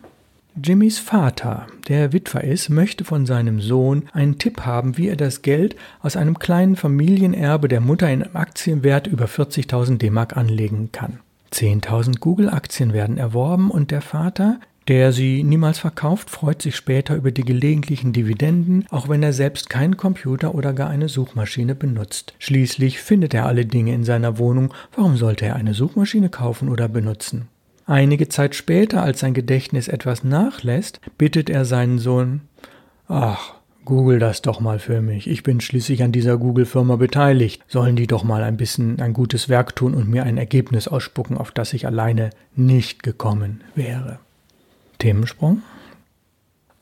Jimmys 0.63 1.01
Vater, 1.01 1.67
der 1.89 2.13
Witwer 2.13 2.45
ist, 2.45 2.69
möchte 2.69 3.05
von 3.05 3.27
seinem 3.27 3.61
Sohn 3.61 4.05
einen 4.13 4.39
Tipp 4.39 4.61
haben, 4.61 4.97
wie 4.97 5.09
er 5.09 5.17
das 5.17 5.43
Geld 5.43 5.75
aus 6.01 6.17
einem 6.17 6.39
kleinen 6.39 6.77
Familienerbe 6.77 7.67
der 7.67 7.81
Mutter 7.81 8.09
in 8.09 8.23
einem 8.23 8.37
Aktienwert 8.37 9.09
über 9.09 9.25
40.000 9.25 9.99
D-Mark 9.99 10.37
anlegen 10.37 10.91
kann. 10.93 11.19
10.000 11.53 12.21
Google-Aktien 12.21 12.93
werden 12.93 13.19
erworben 13.19 13.69
und 13.69 13.91
der 13.91 14.01
Vater, 14.01 14.61
der 14.87 15.13
sie 15.13 15.43
niemals 15.43 15.81
verkauft, 15.81 16.31
freut 16.31 16.63
sich 16.63 16.77
später 16.77 17.17
über 17.17 17.33
die 17.33 17.45
gelegentlichen 17.45 18.13
Dividenden, 18.13 18.87
auch 18.91 19.09
wenn 19.09 19.25
er 19.25 19.33
selbst 19.33 19.69
keinen 19.69 19.97
Computer 19.97 20.55
oder 20.55 20.73
gar 20.73 20.89
eine 20.89 21.09
Suchmaschine 21.09 21.75
benutzt. 21.75 22.33
Schließlich 22.39 23.01
findet 23.01 23.35
er 23.35 23.47
alle 23.47 23.67
Dinge 23.67 23.93
in 23.93 24.05
seiner 24.05 24.39
Wohnung, 24.39 24.73
warum 24.95 25.17
sollte 25.17 25.47
er 25.47 25.57
eine 25.57 25.75
Suchmaschine 25.75 26.29
kaufen 26.29 26.69
oder 26.69 26.87
benutzen? 26.87 27.49
Einige 27.87 28.29
Zeit 28.29 28.55
später, 28.55 29.03
als 29.03 29.21
sein 29.21 29.35
Gedächtnis 29.35 29.89
etwas 29.89 30.25
nachlässt, 30.25 31.01
bittet 31.19 31.51
er 31.51 31.65
seinen 31.65 31.99
Sohn 31.99 32.43
Ach, 33.07 33.55
Google 33.85 34.19
das 34.19 34.41
doch 34.41 34.61
mal 34.61 34.79
für 34.79 35.03
mich. 35.03 35.29
Ich 35.29 35.43
bin 35.43 35.61
schließlich 35.61 36.03
an 36.03 36.13
dieser 36.13 36.39
Google-Firma 36.39 36.97
beteiligt. 36.97 37.63
Sollen 37.69 37.97
die 37.97 38.07
doch 38.07 38.25
mal 38.25 38.43
ein 38.43 38.57
bisschen 38.57 39.01
ein 39.01 39.13
gutes 39.13 39.51
Werk 39.51 39.77
tun 39.77 39.95
und 39.95 40.09
mir 40.09 40.25
ein 40.25 40.39
Ergebnis 40.39 40.89
ausspucken, 40.89 41.37
auf 41.37 41.51
das 41.51 41.75
ich 41.75 41.87
alleine 41.87 42.31
nicht 42.57 43.03
gekommen 43.03 43.63
wäre. 43.75 44.19
Themensprung. 44.99 45.63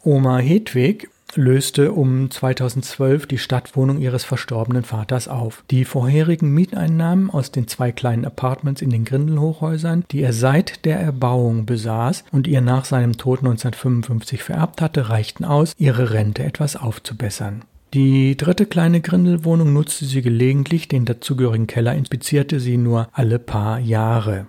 Oma 0.04 0.38
Hedwig 0.38 1.08
löste 1.36 1.92
um 1.92 2.30
2012 2.30 3.26
die 3.26 3.38
Stadtwohnung 3.38 3.98
ihres 3.98 4.24
verstorbenen 4.24 4.84
Vaters 4.84 5.28
auf. 5.28 5.64
Die 5.70 5.84
vorherigen 5.84 6.52
Mieteinnahmen 6.52 7.30
aus 7.30 7.50
den 7.50 7.68
zwei 7.68 7.92
kleinen 7.92 8.24
Apartments 8.24 8.82
in 8.82 8.90
den 8.90 9.04
Grindelhochhäusern, 9.04 10.04
die 10.10 10.22
er 10.22 10.32
seit 10.32 10.84
der 10.84 11.00
Erbauung 11.00 11.66
besaß 11.66 12.24
und 12.32 12.46
ihr 12.46 12.60
nach 12.60 12.84
seinem 12.84 13.16
Tod 13.16 13.40
1955 13.40 14.42
vererbt 14.42 14.80
hatte, 14.80 15.08
reichten 15.08 15.44
aus, 15.44 15.74
ihre 15.78 16.12
Rente 16.12 16.44
etwas 16.44 16.76
aufzubessern. 16.76 17.64
Die 17.94 18.38
dritte 18.38 18.64
kleine 18.64 19.02
Grindelwohnung 19.02 19.72
nutzte 19.74 20.06
sie 20.06 20.22
gelegentlich, 20.22 20.88
den 20.88 21.04
dazugehörigen 21.04 21.66
Keller 21.66 21.94
inspizierte 21.94 22.58
sie 22.58 22.78
nur 22.78 23.08
alle 23.12 23.38
paar 23.38 23.78
Jahre. 23.78 24.46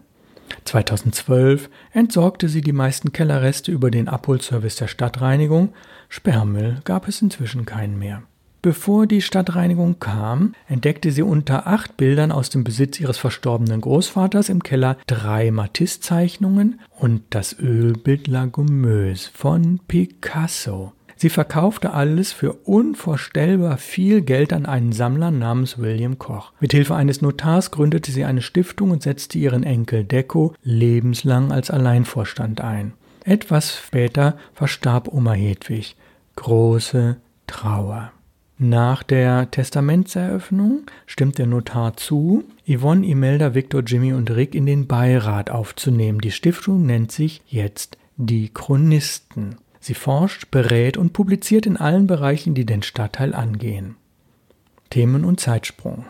2012 0.65 1.69
entsorgte 1.91 2.47
sie 2.47 2.61
die 2.61 2.71
meisten 2.71 3.11
Kellerreste 3.11 3.71
über 3.71 3.91
den 3.91 4.07
Abholservice 4.07 4.77
der 4.77 4.87
Stadtreinigung 4.87 5.73
Sperrmüll 6.15 6.77
gab 6.83 7.07
es 7.07 7.23
inzwischen 7.23 7.65
keinen 7.65 7.97
mehr. 7.97 8.21
Bevor 8.61 9.07
die 9.07 9.23
Stadtreinigung 9.23 9.99
kam, 9.99 10.53
entdeckte 10.67 11.11
sie 11.11 11.23
unter 11.23 11.65
acht 11.65 11.97
Bildern 11.97 12.31
aus 12.31 12.51
dem 12.51 12.63
Besitz 12.63 12.99
ihres 12.99 13.17
verstorbenen 13.17 13.81
Großvaters 13.81 14.49
im 14.49 14.61
Keller 14.61 14.97
drei 15.07 15.49
Matisse-Zeichnungen 15.49 16.79
und 16.99 17.23
das 17.31 17.57
Ölbild 17.57 18.27
La 18.27 18.45
Gommeuse 18.45 19.31
von 19.33 19.79
Picasso. 19.87 20.93
Sie 21.15 21.29
verkaufte 21.29 21.93
alles 21.93 22.31
für 22.31 22.53
unvorstellbar 22.53 23.79
viel 23.79 24.21
Geld 24.21 24.53
an 24.53 24.67
einen 24.67 24.91
Sammler 24.91 25.31
namens 25.31 25.79
William 25.79 26.19
Koch. 26.19 26.51
Mithilfe 26.59 26.93
eines 26.93 27.23
Notars 27.23 27.71
gründete 27.71 28.11
sie 28.11 28.23
eine 28.23 28.43
Stiftung 28.43 28.91
und 28.91 29.01
setzte 29.01 29.39
ihren 29.39 29.63
Enkel 29.63 30.03
Deco 30.03 30.53
lebenslang 30.61 31.51
als 31.51 31.71
Alleinvorstand 31.71 32.61
ein. 32.61 32.93
Etwas 33.23 33.77
später 33.77 34.37
verstarb 34.53 35.07
Oma 35.07 35.33
Hedwig 35.33 35.95
große 36.35 37.17
Trauer. 37.47 38.11
Nach 38.57 39.03
der 39.03 39.49
Testamentseröffnung 39.49 40.83
stimmt 41.05 41.37
der 41.37 41.47
Notar 41.47 41.97
zu, 41.97 42.43
Yvonne, 42.67 43.05
Imelda, 43.05 43.55
Victor, 43.55 43.81
Jimmy 43.81 44.13
und 44.13 44.31
Rick 44.31 44.55
in 44.55 44.65
den 44.65 44.87
Beirat 44.87 45.49
aufzunehmen. 45.49 46.21
Die 46.21 46.31
Stiftung 46.31 46.85
nennt 46.85 47.11
sich 47.11 47.41
jetzt 47.47 47.97
die 48.15 48.49
Chronisten. 48.49 49.57
Sie 49.79 49.95
forscht, 49.95 50.49
berät 50.51 50.97
und 50.97 51.13
publiziert 51.13 51.65
in 51.65 51.77
allen 51.77 52.07
Bereichen, 52.07 52.53
die 52.53 52.65
den 52.65 52.83
Stadtteil 52.83 53.33
angehen. 53.33 53.95
Themen 54.89 55.25
und 55.25 55.39
Zeitsprung. 55.39 56.05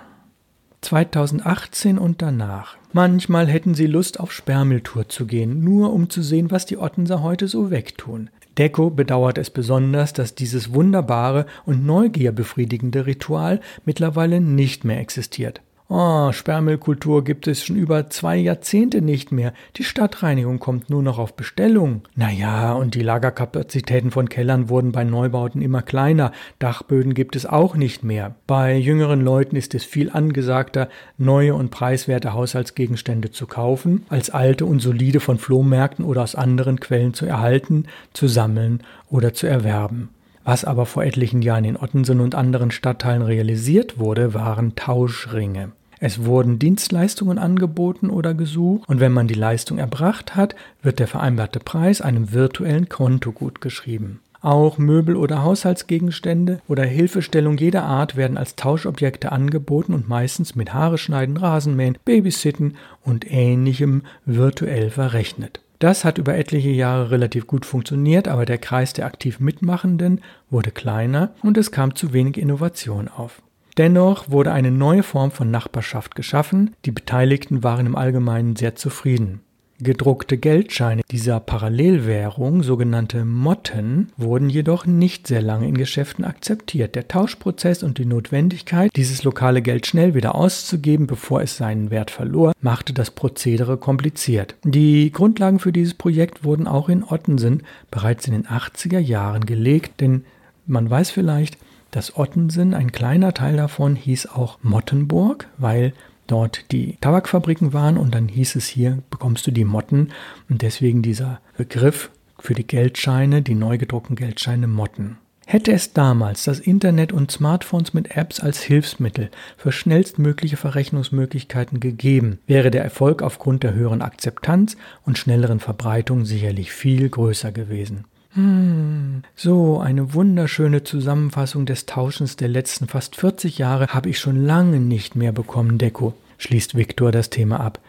2018 0.84 1.98
und 1.98 2.22
danach. 2.22 2.78
Manchmal 2.92 3.48
hätten 3.48 3.74
sie 3.74 3.88
Lust 3.88 4.20
auf 4.20 4.32
Sperrmülltour 4.32 5.10
zu 5.10 5.25
gehen, 5.25 5.63
nur 5.63 5.94
um 5.94 6.10
zu 6.10 6.22
sehen, 6.22 6.52
was 6.52 6.66
die 6.66 6.78
Ottenser 6.78 7.24
heute 7.24 7.48
so 7.48 7.72
wegtun. 7.72 8.30
Deko 8.58 8.92
bedauert 8.92 9.40
es 9.40 9.50
besonders, 9.50 10.13
dass 10.13 10.36
dieses 10.36 10.74
wunderbare 10.74 11.48
und 11.66 11.86
neugierbefriedigende 11.86 13.08
Ritual 13.08 13.62
mittlerweile 13.86 14.42
nicht 14.42 14.84
mehr 14.84 15.00
existiert. 15.00 15.62
Oh, 15.96 16.32
Sperrmüllkultur 16.32 17.24
gibt 17.24 17.46
es 17.46 17.64
schon 17.64 17.76
über 17.76 18.10
zwei 18.10 18.36
Jahrzehnte 18.36 19.04
nicht 19.04 19.32
mehr. 19.32 19.54
Die 19.76 19.84
Stadtreinigung 19.84 20.58
kommt 20.58 20.90
nur 20.90 21.04
noch 21.04 21.20
auf 21.20 21.36
Bestellung. 21.36 22.02
Naja, 22.16 22.74
und 22.74 22.96
die 22.96 23.04
Lagerkapazitäten 23.04 24.10
von 24.10 24.28
Kellern 24.28 24.70
wurden 24.70 24.92
bei 24.92 25.04
Neubauten 25.04 25.62
immer 25.62 25.84
kleiner. 25.84 26.32
Dachböden 26.58 27.14
gibt 27.14 27.36
es 27.36 27.46
auch 27.46 27.76
nicht 27.76 28.04
mehr. 28.04 28.34
Bei 28.48 28.76
jüngeren 28.76 29.22
Leuten 29.22 29.56
ist 29.56 29.76
es 29.76 29.86
viel 29.86 30.10
angesagter, 30.10 30.90
neue 31.20 31.54
und 31.54 31.70
preiswerte 31.70 32.34
Haushaltsgegenstände 32.34 33.30
zu 33.30 33.46
kaufen, 33.46 34.08
als 34.10 34.32
alte 34.32 34.66
und 34.66 34.80
solide 34.80 35.20
von 35.20 35.38
Flohmärkten 35.38 36.06
oder 36.06 36.24
aus 36.24 36.34
anderen 36.34 36.80
Quellen 36.80 37.14
zu 37.14 37.28
erhalten, 37.28 37.86
zu 38.14 38.28
sammeln 38.28 38.82
oder 39.12 39.36
zu 39.36 39.46
erwerben. 39.46 40.10
Was 40.44 40.66
aber 40.66 40.88
vor 40.88 41.04
etlichen 41.04 41.44
Jahren 41.44 41.66
in 41.66 41.78
Ottensen 41.78 42.20
und 42.20 42.34
anderen 42.34 42.72
Stadtteilen 42.72 43.22
realisiert 43.22 44.00
wurde, 44.00 44.34
waren 44.34 44.76
Tauschringe. 44.76 45.72
Es 46.05 46.25
wurden 46.25 46.60
Dienstleistungen 46.60 47.38
angeboten 47.38 48.10
oder 48.10 48.33
gesucht 48.33 48.89
und 48.89 49.00
wenn 49.00 49.13
man 49.13 49.29
die 49.29 49.36
Leistung 49.36 49.77
erbracht 49.77 50.36
hat, 50.36 50.53
wird 50.81 51.00
der 51.00 51.07
vereinbarte 51.07 51.62
Preis 51.62 52.01
einem 52.01 52.33
virtuellen 52.33 52.89
Konto 52.89 53.31
gutgeschrieben. 53.31 54.19
Auch 54.41 54.77
Möbel 54.77 55.15
oder 55.15 55.43
Haushaltsgegenstände 55.43 56.60
oder 56.67 56.83
Hilfestellung 56.83 57.55
jeder 57.55 57.83
Art 57.83 58.17
werden 58.17 58.38
als 58.38 58.57
Tauschobjekte 58.57 59.31
angeboten 59.31 59.93
und 59.93 60.10
meistens 60.10 60.55
mit 60.55 60.74
Haare 60.74 60.98
schneiden, 60.98 61.38
Rasenmähen, 61.38 61.98
Babysitten 62.03 62.75
und 63.05 63.31
ähnlichem 63.31 64.01
virtuell 64.25 64.89
verrechnet. 64.89 65.62
Das 65.79 66.03
hat 66.03 66.17
über 66.17 66.36
etliche 66.36 66.72
Jahre 66.72 67.12
relativ 67.12 67.48
gut 67.48 67.65
funktioniert, 67.65 68.27
aber 68.27 68.45
der 68.45 68.57
Kreis 68.57 68.91
der 68.91 69.05
aktiv 69.05 69.39
Mitmachenden 69.39 70.19
wurde 70.50 70.72
kleiner 70.72 71.33
und 71.43 71.57
es 71.57 71.72
kam 71.72 71.95
zu 71.95 72.12
wenig 72.12 72.38
Innovation 72.38 73.07
auf. 73.07 73.41
Dennoch 73.77 74.30
wurde 74.30 74.51
eine 74.51 74.72
neue 74.72 75.03
Form 75.03 75.32
von 75.32 75.50
Nachbarschaft 75.50 76.15
geschaffen, 76.15 76.75
die 76.86 76.92
Beteiligten 76.92 77.63
waren 77.63 77.88
im 77.88 77.96
Allgemeinen 77.96 78.56
sehr 78.56 78.75
zufrieden. 78.75 79.42
Gedruckte 79.80 80.38
Geldscheine 80.38 81.01
dieser 81.10 81.39
Parallelwährung, 81.39 82.62
sogenannte 82.62 83.25
Motten, 83.25 84.12
wurden 84.15 84.50
jedoch 84.50 84.86
nicht 84.86 85.27
sehr 85.27 85.42
lange 85.42 85.68
in 85.68 85.75
Geschäften 85.75 86.24
akzeptiert. 86.24 86.96
Der 86.96 87.08
Tauschprozess 87.08 87.84
und 87.84 87.98
die 87.98 88.06
Notwendigkeit, 88.06 88.92
dieses 88.96 89.24
lokale 89.24 89.62
Geld 89.62 89.88
schnell 89.88 90.13
wieder 90.13 90.36
auszugeben, 90.36 91.08
bevor 91.08 91.42
es 91.42 91.58
seinen 91.58 91.89
Wert 91.89 92.12
verlor, 92.12 92.53
machte 92.62 92.94
das 92.94 93.12
Prozedere 93.12 93.77
kompliziert. 93.77 94.56
Die 94.63 95.12
Grundlagen 95.12 95.60
für 95.60 95.74
dieses 95.74 95.96
Projekt 95.96 96.46
wurden 96.46 96.68
auch 96.68 96.88
in 96.88 97.03
Ottensen 97.03 97.63
bereits 97.89 98.27
in 98.27 98.34
den 98.34 98.46
80er 98.46 99.00
Jahren 99.00 99.46
gelegt, 99.46 100.00
denn 100.00 100.24
man 100.65 100.89
weiß 100.89 101.12
vielleicht, 101.12 101.58
das 101.96 102.18
Ottensen, 102.18 102.74
ein 102.74 102.92
kleiner 102.92 103.34
Teil 103.34 103.56
davon 103.56 103.96
hieß 103.96 104.28
auch 104.28 104.58
Mottenburg, 104.64 105.48
weil 105.58 105.94
dort 106.28 106.72
die 106.72 106.98
Tabakfabriken 107.02 107.72
waren 107.74 107.98
und 107.98 108.16
dann 108.16 108.28
hieß 108.28 108.56
es 108.56 108.68
hier 108.68 109.04
bekommst 109.10 109.46
du 109.46 109.52
die 109.52 109.66
Motten 109.66 110.10
und 110.50 110.62
deswegen 110.62 111.02
dieser 111.02 111.40
Begriff 111.58 112.10
für 112.40 112.56
die 112.56 112.66
Geldscheine, 112.66 113.42
die 113.42 113.56
neu 113.56 113.78
gedruckten 113.78 114.16
Geldscheine 114.16 114.68
Motten. 114.68 115.18
Hätte 115.46 115.74
es 115.74 115.94
damals 115.94 116.46
das 116.46 116.60
Internet 116.60 117.12
und 117.12 117.30
Smartphones 117.30 117.94
mit 117.94 118.16
Apps 118.16 118.40
als 118.40 118.64
Hilfsmittel 118.64 119.30
für 119.58 119.72
schnellstmögliche 119.72 120.58
Verrechnungsmöglichkeiten 120.58 121.80
gegeben, 121.80 122.40
wäre 122.48 122.72
der 122.72 122.84
Erfolg 122.84 123.22
aufgrund 123.22 123.64
der 123.64 123.74
höheren 123.74 124.02
Akzeptanz 124.02 124.78
und 125.06 125.18
schnelleren 125.18 125.60
Verbreitung 125.60 126.26
sicherlich 126.26 126.72
viel 126.72 127.10
größer 127.10 127.52
gewesen. 127.52 128.06
Hm, 128.36 129.22
so 129.36 129.79
eine 129.79 130.14
wunderschöne 130.16 130.84
Zusammenfassung 130.84 131.68
des 131.68 131.86
Tauschens 131.86 132.36
der 132.36 132.48
letzten 132.48 132.88
fast 132.88 133.16
40 133.16 133.60
Jahre 133.60 133.88
habe 133.90 134.10
ich 134.10 134.20
schon 134.20 134.44
lange 134.44 134.79
nicht 134.79 135.16
mehr 135.16 135.31
bekommen, 135.31 135.77
Deko, 135.77 136.14
schließt 136.40 136.75
Viktor 136.75 137.12
das 137.12 137.29
Thema 137.29 137.60
ab. 137.60 137.79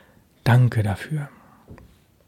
Danke 0.44 0.82
dafür. 0.82 1.28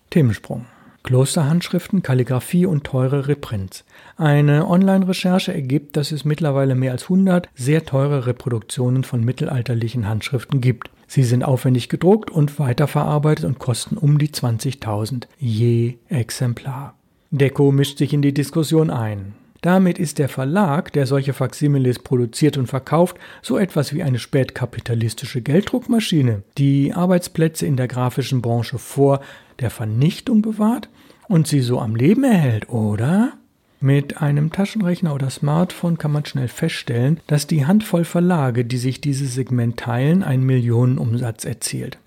Themensprung. 0.08 0.64
Klosterhandschriften, 1.02 2.02
Kalligraphie 2.02 2.66
und 2.66 2.84
teure 2.84 3.28
Reprints. 3.28 3.84
Eine 4.16 4.66
Online-Recherche 4.66 5.54
ergibt, 5.54 5.96
dass 5.96 6.10
es 6.10 6.24
mittlerweile 6.24 6.74
mehr 6.74 6.92
als 6.92 7.04
100 7.04 7.48
sehr 7.54 7.84
teure 7.84 8.26
Reproduktionen 8.26 9.04
von 9.04 9.22
mittelalterlichen 9.22 10.08
Handschriften 10.08 10.60
gibt. 10.60 10.90
Sie 11.06 11.22
sind 11.22 11.44
aufwendig 11.44 11.88
gedruckt 11.88 12.30
und 12.30 12.58
weiterverarbeitet 12.58 13.44
und 13.44 13.60
kosten 13.60 13.96
um 13.98 14.18
die 14.18 14.30
20.000 14.30 15.28
je 15.38 15.98
Exemplar. 16.08 16.96
Deco 17.38 17.72
mischt 17.72 17.98
sich 17.98 18.12
in 18.12 18.22
die 18.22 18.34
Diskussion 18.34 18.90
ein. 18.90 19.34
Damit 19.62 19.98
ist 19.98 20.18
der 20.18 20.28
Verlag, 20.28 20.92
der 20.92 21.06
solche 21.06 21.32
Faksimiles 21.32 21.98
produziert 21.98 22.56
und 22.56 22.66
verkauft, 22.66 23.16
so 23.42 23.58
etwas 23.58 23.92
wie 23.92 24.02
eine 24.02 24.18
spätkapitalistische 24.18 25.42
Gelddruckmaschine, 25.42 26.42
die 26.56 26.92
Arbeitsplätze 26.92 27.66
in 27.66 27.76
der 27.76 27.88
grafischen 27.88 28.42
Branche 28.42 28.78
vor 28.78 29.20
der 29.58 29.70
Vernichtung 29.70 30.42
bewahrt 30.42 30.88
und 31.28 31.46
sie 31.46 31.60
so 31.60 31.80
am 31.80 31.96
Leben 31.96 32.24
erhält, 32.24 32.68
oder? 32.68 33.32
Mit 33.80 34.22
einem 34.22 34.52
Taschenrechner 34.52 35.14
oder 35.14 35.30
Smartphone 35.30 35.98
kann 35.98 36.12
man 36.12 36.24
schnell 36.24 36.48
feststellen, 36.48 37.20
dass 37.26 37.46
die 37.46 37.66
Handvoll 37.66 38.04
Verlage, 38.04 38.64
die 38.64 38.78
sich 38.78 39.00
dieses 39.00 39.34
Segment 39.34 39.78
teilen, 39.78 40.22
einen 40.22 40.44
Millionenumsatz 40.44 41.44
erzielt. 41.44 41.98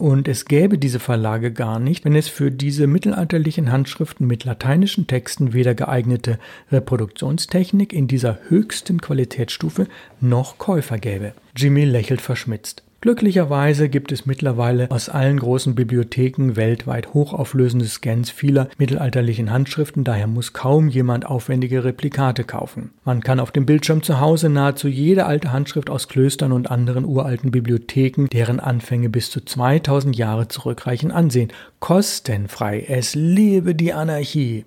Und 0.00 0.28
es 0.28 0.46
gäbe 0.46 0.78
diese 0.78 0.98
Verlage 0.98 1.52
gar 1.52 1.78
nicht, 1.78 2.06
wenn 2.06 2.16
es 2.16 2.26
für 2.26 2.50
diese 2.50 2.86
mittelalterlichen 2.86 3.70
Handschriften 3.70 4.26
mit 4.26 4.44
lateinischen 4.44 5.06
Texten 5.06 5.52
weder 5.52 5.74
geeignete 5.74 6.38
Reproduktionstechnik 6.72 7.92
in 7.92 8.08
dieser 8.08 8.38
höchsten 8.48 9.02
Qualitätsstufe 9.02 9.88
noch 10.18 10.56
Käufer 10.56 10.96
gäbe. 10.96 11.34
Jimmy 11.54 11.84
lächelt 11.84 12.22
verschmitzt. 12.22 12.82
Glücklicherweise 13.02 13.88
gibt 13.88 14.12
es 14.12 14.26
mittlerweile 14.26 14.90
aus 14.90 15.08
allen 15.08 15.38
großen 15.38 15.74
Bibliotheken 15.74 16.56
weltweit 16.56 17.14
hochauflösende 17.14 17.86
Scans 17.86 18.28
vieler 18.28 18.68
mittelalterlichen 18.76 19.50
Handschriften, 19.50 20.04
daher 20.04 20.26
muss 20.26 20.52
kaum 20.52 20.88
jemand 20.88 21.24
aufwendige 21.24 21.82
Replikate 21.82 22.44
kaufen. 22.44 22.90
Man 23.06 23.22
kann 23.22 23.40
auf 23.40 23.52
dem 23.52 23.64
Bildschirm 23.64 24.02
zu 24.02 24.20
Hause 24.20 24.50
nahezu 24.50 24.86
jede 24.86 25.24
alte 25.24 25.50
Handschrift 25.50 25.88
aus 25.88 26.08
Klöstern 26.08 26.52
und 26.52 26.70
anderen 26.70 27.06
uralten 27.06 27.50
Bibliotheken, 27.50 28.26
deren 28.30 28.60
Anfänge 28.60 29.08
bis 29.08 29.30
zu 29.30 29.42
2000 29.42 30.14
Jahre 30.14 30.48
zurückreichen, 30.48 31.10
ansehen. 31.10 31.52
Kostenfrei. 31.78 32.84
Es 32.86 33.14
lebe 33.14 33.74
die 33.74 33.94
Anarchie. 33.94 34.66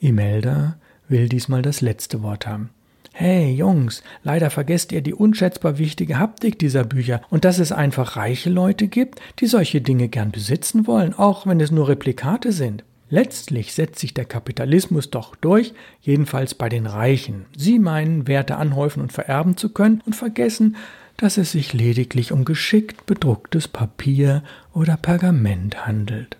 Imelda 0.00 0.78
will 1.08 1.28
diesmal 1.28 1.60
das 1.60 1.82
letzte 1.82 2.22
Wort 2.22 2.46
haben. 2.46 2.70
Hey 3.16 3.54
Jungs, 3.54 4.02
leider 4.24 4.50
vergesst 4.50 4.90
ihr 4.90 5.00
die 5.00 5.14
unschätzbar 5.14 5.78
wichtige 5.78 6.18
Haptik 6.18 6.58
dieser 6.58 6.82
Bücher 6.82 7.20
und 7.30 7.44
dass 7.44 7.60
es 7.60 7.70
einfach 7.70 8.16
reiche 8.16 8.50
Leute 8.50 8.88
gibt, 8.88 9.20
die 9.38 9.46
solche 9.46 9.80
Dinge 9.80 10.08
gern 10.08 10.32
besitzen 10.32 10.88
wollen, 10.88 11.14
auch 11.14 11.46
wenn 11.46 11.60
es 11.60 11.70
nur 11.70 11.86
Replikate 11.86 12.50
sind. 12.50 12.82
Letztlich 13.10 13.72
setzt 13.72 14.00
sich 14.00 14.14
der 14.14 14.24
Kapitalismus 14.24 15.10
doch 15.10 15.36
durch, 15.36 15.74
jedenfalls 16.00 16.56
bei 16.56 16.68
den 16.68 16.86
Reichen. 16.86 17.44
Sie 17.56 17.78
meinen, 17.78 18.26
Werte 18.26 18.56
anhäufen 18.56 19.00
und 19.00 19.12
vererben 19.12 19.56
zu 19.56 19.68
können 19.68 20.02
und 20.04 20.16
vergessen, 20.16 20.74
dass 21.16 21.38
es 21.38 21.52
sich 21.52 21.72
lediglich 21.72 22.32
um 22.32 22.44
geschickt 22.44 23.06
bedrucktes 23.06 23.68
Papier 23.68 24.42
oder 24.72 24.96
Pergament 24.96 25.86
handelt. 25.86 26.36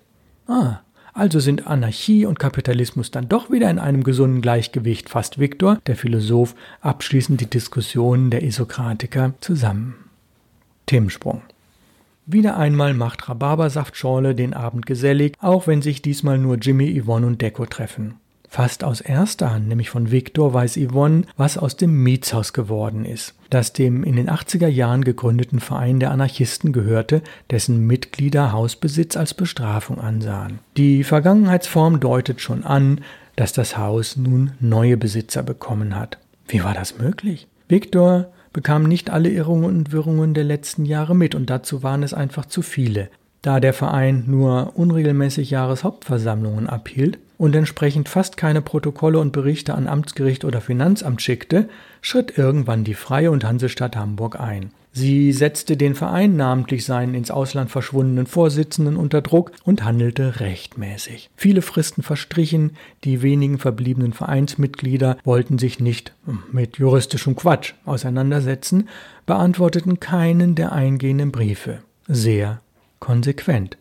Ah, 0.49 0.81
also 1.14 1.38
sind 1.38 1.66
Anarchie 1.66 2.27
und 2.27 2.38
Kapitalismus 2.40 3.11
dann 3.11 3.29
doch 3.29 3.50
wieder 3.50 3.70
in 3.70 3.79
einem 3.79 4.03
gesunden 4.03 4.42
Gleichgewicht, 4.42 5.09
fasst 5.09 5.38
Viktor, 5.38 5.79
der 5.87 5.96
Philosoph, 5.96 6.55
abschließend 6.81 7.40
die 7.40 7.48
Diskussionen 7.48 8.31
der 8.31 8.42
Isokratiker 8.42 9.35
zusammen. 9.40 9.94
Themensprung. 10.87 11.42
Wieder 12.27 12.57
einmal 12.57 12.94
macht 12.94 13.29
Rhabarbersaftschorle 13.29 14.35
den 14.35 14.55
Abend 14.55 14.87
gesellig, 14.87 15.37
auch 15.40 15.66
wenn 15.66 15.83
sich 15.83 16.03
diesmal 16.03 16.38
nur 16.38 16.57
Jimmy, 16.57 17.00
Yvonne 17.00 17.27
und 17.27 17.40
Deko 17.40 17.66
treffen. 17.66 18.16
Fast 18.55 18.85
aus 18.85 19.01
erster 19.01 19.53
Hand, 19.53 19.67
nämlich 19.67 19.90
von 19.90 20.12
Viktor, 20.12 20.55
weiß 20.55 20.79
Yvonne, 20.79 21.25
was 21.37 21.59
aus 21.59 21.77
dem 21.77 22.05
Mietshaus 22.05 22.53
geworden 22.53 23.05
ist, 23.05 23.35
das 23.51 23.73
dem 23.73 24.05
in 24.05 24.14
den 24.14 24.31
80er 24.31 24.69
Jahren 24.69 25.03
gegründeten 25.03 25.59
Verein 25.59 25.99
der 25.99 26.12
Anarchisten 26.12 26.73
gehörte, 26.73 27.23
dessen 27.51 27.85
Mitglieder 27.85 28.53
Hausbesitz 28.53 29.17
als 29.17 29.35
Bestrafung 29.35 29.99
ansahen. 29.99 30.61
Die 30.77 31.03
Vergangenheitsform 31.03 31.99
deutet 31.99 32.40
schon 32.40 32.62
an, 32.62 33.01
dass 33.35 33.53
das 33.53 33.77
Haus 33.77 34.17
nun 34.17 34.53
neue 34.61 34.97
Besitzer 34.97 35.43
bekommen 35.43 35.97
hat. 35.97 36.19
Wie 36.47 36.62
war 36.62 36.75
das 36.75 36.97
möglich? 36.97 37.49
Viktor 37.69 38.27
bekam 38.53 38.85
nicht 38.85 39.11
alle 39.11 39.31
Irrungen 39.31 39.64
und 39.64 39.90
Wirrungen 39.90 40.33
der 40.33 40.45
letzten 40.45 40.85
Jahre 40.85 41.17
mit 41.17 41.35
und 41.35 41.51
dazu 41.51 41.83
waren 41.83 42.05
es 42.05 42.14
einfach 42.14 42.47
zu 42.47 42.62
viele. 42.62 43.11
Da 43.43 43.59
der 43.59 43.75
Verein 43.75 44.27
nur 44.29 44.75
unregelmäßig 44.77 45.51
Jahreshauptversammlungen 45.51 46.69
abhielt 46.69 47.19
und 47.38 47.55
entsprechend 47.55 48.09
fast 48.09 48.37
keine 48.37 48.62
Protokolle 48.62 49.18
und 49.18 49.33
Berichte 49.33 49.75
an 49.75 49.88
Amtsgericht 49.88 50.44
oder 50.44 50.61
Finanzamt 50.61 51.23
schickte, 51.23 51.68
schritt 52.01 52.38
irgendwann 52.38 52.85
die 52.85 52.94
Freie 52.94 53.31
und 53.31 53.44
Hansestadt 53.44 53.97
Hamburg 53.97 54.38
ein. 54.38 54.70
Sie 54.97 55.33
setzte 55.33 55.77
den 55.77 55.97
Verein, 55.97 56.37
namentlich 56.37 56.85
seinen 56.85 57.14
ins 57.14 57.33
Ausland 57.33 57.68
verschwundenen 57.68 58.27
Vorsitzenden, 58.27 58.97
unter 58.97 59.23
Druck 59.23 59.51
und 59.64 59.83
handelte 59.83 60.38
rechtmäßig. 60.38 61.31
Viele 61.35 61.62
Fristen 61.62 62.05
verstrichen, 62.05 62.77
die 63.03 63.20
wenigen 63.20 63.59
verbliebenen 63.59 64.12
Vereinsmitglieder 64.12 65.18
wollten 65.25 65.59
sich 65.59 65.81
nicht 65.81 66.12
mit 66.53 66.79
juristischem 66.79 67.35
Quatsch 67.35 67.75
auseinandersetzen, 67.85 68.88
beantworteten 69.27 69.99
keinen 69.99 70.55
der 70.55 70.70
eingehenden 70.70 71.33
Briefe. 71.33 71.81
Sehr 72.07 72.61
konsequent. 73.01 73.77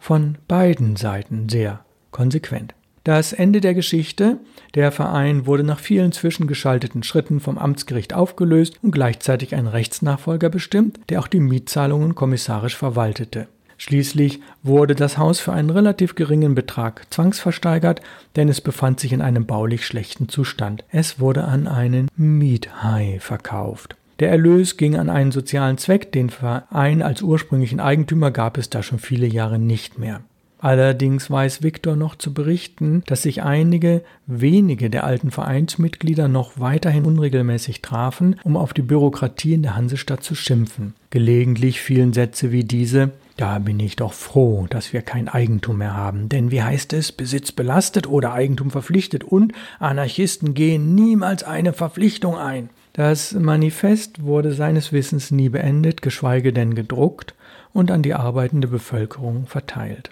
Von 0.00 0.36
beiden 0.48 0.96
Seiten 0.96 1.48
sehr 1.48 1.84
konsequent. 2.10 2.74
Das 3.06 3.32
Ende 3.32 3.60
der 3.60 3.72
Geschichte. 3.72 4.38
Der 4.74 4.90
Verein 4.90 5.46
wurde 5.46 5.62
nach 5.62 5.78
vielen 5.78 6.10
zwischengeschalteten 6.10 7.04
Schritten 7.04 7.38
vom 7.38 7.56
Amtsgericht 7.56 8.12
aufgelöst 8.12 8.80
und 8.82 8.90
gleichzeitig 8.90 9.54
ein 9.54 9.68
Rechtsnachfolger 9.68 10.48
bestimmt, 10.48 10.98
der 11.08 11.20
auch 11.20 11.28
die 11.28 11.38
Mietzahlungen 11.38 12.16
kommissarisch 12.16 12.76
verwaltete. 12.76 13.46
Schließlich 13.78 14.40
wurde 14.64 14.96
das 14.96 15.18
Haus 15.18 15.38
für 15.38 15.52
einen 15.52 15.70
relativ 15.70 16.16
geringen 16.16 16.56
Betrag 16.56 17.06
zwangsversteigert, 17.10 18.00
denn 18.34 18.48
es 18.48 18.60
befand 18.60 18.98
sich 18.98 19.12
in 19.12 19.22
einem 19.22 19.46
baulich 19.46 19.86
schlechten 19.86 20.28
Zustand. 20.28 20.82
Es 20.90 21.20
wurde 21.20 21.44
an 21.44 21.68
einen 21.68 22.08
Miethai 22.16 23.18
verkauft. 23.20 23.94
Der 24.18 24.30
Erlös 24.30 24.76
ging 24.76 24.96
an 24.96 25.10
einen 25.10 25.30
sozialen 25.30 25.78
Zweck, 25.78 26.10
den 26.10 26.28
Verein 26.28 27.02
als 27.02 27.22
ursprünglichen 27.22 27.78
Eigentümer 27.78 28.32
gab 28.32 28.58
es 28.58 28.68
da 28.68 28.82
schon 28.82 28.98
viele 28.98 29.28
Jahre 29.28 29.60
nicht 29.60 29.96
mehr. 29.96 30.22
Allerdings 30.66 31.30
weiß 31.30 31.62
Viktor 31.62 31.94
noch 31.94 32.16
zu 32.16 32.34
berichten, 32.34 33.04
dass 33.06 33.22
sich 33.22 33.44
einige 33.44 34.02
wenige 34.26 34.90
der 34.90 35.04
alten 35.04 35.30
Vereinsmitglieder 35.30 36.26
noch 36.26 36.58
weiterhin 36.58 37.04
unregelmäßig 37.04 37.82
trafen, 37.82 38.34
um 38.42 38.56
auf 38.56 38.74
die 38.74 38.82
Bürokratie 38.82 39.54
in 39.54 39.62
der 39.62 39.76
Hansestadt 39.76 40.24
zu 40.24 40.34
schimpfen. 40.34 40.94
Gelegentlich 41.10 41.80
fielen 41.80 42.12
Sätze 42.12 42.50
wie 42.50 42.64
diese 42.64 43.12
da 43.36 43.60
bin 43.60 43.78
ich 43.78 43.94
doch 43.94 44.12
froh, 44.12 44.66
dass 44.68 44.92
wir 44.92 45.02
kein 45.02 45.28
Eigentum 45.28 45.78
mehr 45.78 45.94
haben, 45.94 46.28
denn 46.30 46.50
wie 46.50 46.62
heißt 46.62 46.94
es, 46.94 47.12
Besitz 47.12 47.52
belastet 47.52 48.08
oder 48.08 48.32
Eigentum 48.32 48.70
verpflichtet 48.70 49.22
und 49.22 49.52
Anarchisten 49.78 50.54
gehen 50.54 50.96
niemals 50.96 51.44
eine 51.44 51.74
Verpflichtung 51.74 52.36
ein. 52.36 52.70
Das 52.94 53.34
Manifest 53.34 54.24
wurde 54.24 54.52
seines 54.52 54.90
Wissens 54.92 55.30
nie 55.30 55.50
beendet, 55.50 56.02
geschweige 56.02 56.52
denn 56.52 56.74
gedruckt 56.74 57.34
und 57.74 57.92
an 57.92 58.02
die 58.02 58.14
arbeitende 58.14 58.68
Bevölkerung 58.68 59.46
verteilt. 59.46 60.10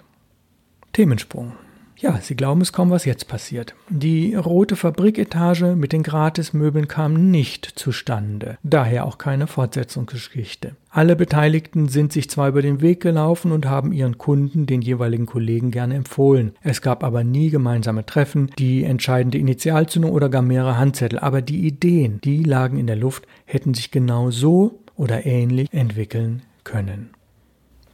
Themensprung. 0.95 1.51
Ja, 1.97 2.21
Sie 2.21 2.37
glauben 2.37 2.61
es 2.61 2.71
kaum, 2.71 2.89
was 2.89 3.03
jetzt 3.03 3.27
passiert. 3.27 3.75
Die 3.89 4.33
rote 4.33 4.77
Fabriketage 4.77 5.75
mit 5.75 5.91
den 5.91 6.03
Gratismöbeln 6.03 6.87
kam 6.87 7.31
nicht 7.31 7.65
zustande, 7.65 8.57
daher 8.63 9.03
auch 9.03 9.17
keine 9.17 9.47
Fortsetzungsgeschichte. 9.47 10.77
Alle 10.89 11.17
Beteiligten 11.17 11.89
sind 11.89 12.13
sich 12.13 12.29
zwar 12.29 12.47
über 12.47 12.61
den 12.61 12.79
Weg 12.79 13.01
gelaufen 13.01 13.51
und 13.51 13.65
haben 13.65 13.91
ihren 13.91 14.17
Kunden 14.17 14.67
den 14.67 14.81
jeweiligen 14.81 15.25
Kollegen 15.25 15.69
gerne 15.69 15.95
empfohlen. 15.95 16.53
Es 16.61 16.81
gab 16.81 17.03
aber 17.03 17.25
nie 17.25 17.49
gemeinsame 17.49 18.05
Treffen, 18.05 18.51
die 18.57 18.85
entscheidende 18.85 19.37
Initialzündung 19.37 20.11
oder 20.11 20.29
gar 20.29 20.43
mehrere 20.43 20.77
Handzettel. 20.77 21.19
Aber 21.19 21.41
die 21.41 21.67
Ideen, 21.67 22.21
die 22.23 22.41
lagen 22.41 22.77
in 22.77 22.87
der 22.87 22.95
Luft, 22.95 23.27
hätten 23.43 23.73
sich 23.73 23.91
genau 23.91 24.31
so 24.31 24.79
oder 24.95 25.25
ähnlich 25.25 25.67
entwickeln 25.73 26.43
können. 26.63 27.09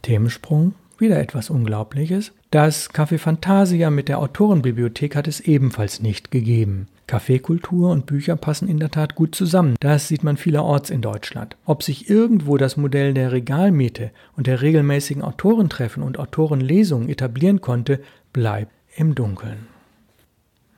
Themensprung 0.02 0.74
wieder 0.98 1.18
etwas 1.18 1.50
Unglaubliches. 1.50 2.32
Das 2.52 2.90
Café 2.90 3.16
Fantasia 3.16 3.88
mit 3.88 4.10
der 4.10 4.18
Autorenbibliothek 4.18 5.16
hat 5.16 5.26
es 5.26 5.40
ebenfalls 5.40 6.02
nicht 6.02 6.30
gegeben. 6.30 6.86
Kaffeekultur 7.06 7.90
und 7.90 8.04
Bücher 8.04 8.36
passen 8.36 8.68
in 8.68 8.78
der 8.78 8.90
Tat 8.90 9.14
gut 9.14 9.34
zusammen. 9.34 9.74
Das 9.80 10.06
sieht 10.06 10.22
man 10.22 10.36
vielerorts 10.36 10.90
in 10.90 11.00
Deutschland. 11.00 11.56
Ob 11.64 11.82
sich 11.82 12.10
irgendwo 12.10 12.58
das 12.58 12.76
Modell 12.76 13.14
der 13.14 13.32
Regalmiete 13.32 14.10
und 14.36 14.48
der 14.48 14.60
regelmäßigen 14.60 15.22
Autorentreffen 15.22 16.02
und 16.02 16.18
Autorenlesungen 16.18 17.08
etablieren 17.08 17.62
konnte, 17.62 18.00
bleibt 18.34 18.72
im 18.96 19.14
Dunkeln. 19.14 19.66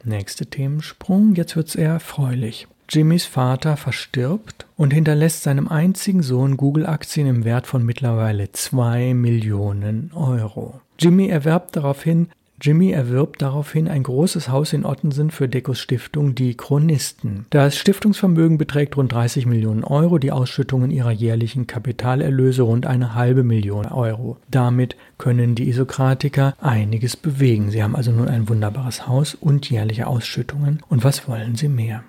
Nächster 0.04 0.48
Themensprung, 0.48 1.34
jetzt 1.34 1.56
wird's 1.56 1.74
eher 1.74 1.94
erfreulich. 1.94 2.68
Jimmys 2.88 3.24
Vater 3.24 3.76
verstirbt 3.76 4.68
und 4.76 4.92
hinterlässt 4.92 5.42
seinem 5.42 5.66
einzigen 5.66 6.22
Sohn 6.22 6.56
Google-Aktien 6.56 7.26
im 7.26 7.44
Wert 7.44 7.66
von 7.66 7.84
mittlerweile 7.84 8.52
2 8.52 9.14
Millionen 9.14 10.12
Euro. 10.14 10.80
Jimmy 10.98 11.28
erwerbt 11.28 11.76
daraufhin 11.76 12.28
Jimmy 12.60 12.92
erwirbt 12.92 13.42
daraufhin 13.42 13.88
ein 13.88 14.04
großes 14.04 14.48
Haus 14.48 14.72
in 14.72 14.86
Ottensen 14.86 15.30
für 15.30 15.48
Dekos 15.48 15.80
Stiftung 15.80 16.34
Die 16.34 16.56
Chronisten. 16.56 17.46
Das 17.50 17.76
Stiftungsvermögen 17.76 18.58
beträgt 18.58 18.96
rund 18.96 19.12
30 19.12 19.44
Millionen 19.44 19.82
Euro, 19.82 20.18
die 20.18 20.30
Ausschüttungen 20.30 20.90
ihrer 20.90 21.10
jährlichen 21.10 21.66
Kapitalerlöse 21.66 22.62
rund 22.62 22.86
eine 22.86 23.14
halbe 23.14 23.42
Million 23.42 23.86
Euro. 23.86 24.38
Damit 24.50 24.96
können 25.18 25.56
die 25.56 25.68
Isokratiker 25.68 26.54
einiges 26.60 27.16
bewegen. 27.16 27.70
Sie 27.70 27.82
haben 27.82 27.96
also 27.96 28.12
nun 28.12 28.28
ein 28.28 28.48
wunderbares 28.48 29.08
Haus 29.08 29.34
und 29.34 29.68
jährliche 29.68 30.06
Ausschüttungen. 30.06 30.80
Und 30.88 31.02
was 31.02 31.28
wollen 31.28 31.56
sie 31.56 31.68
mehr? 31.68 32.04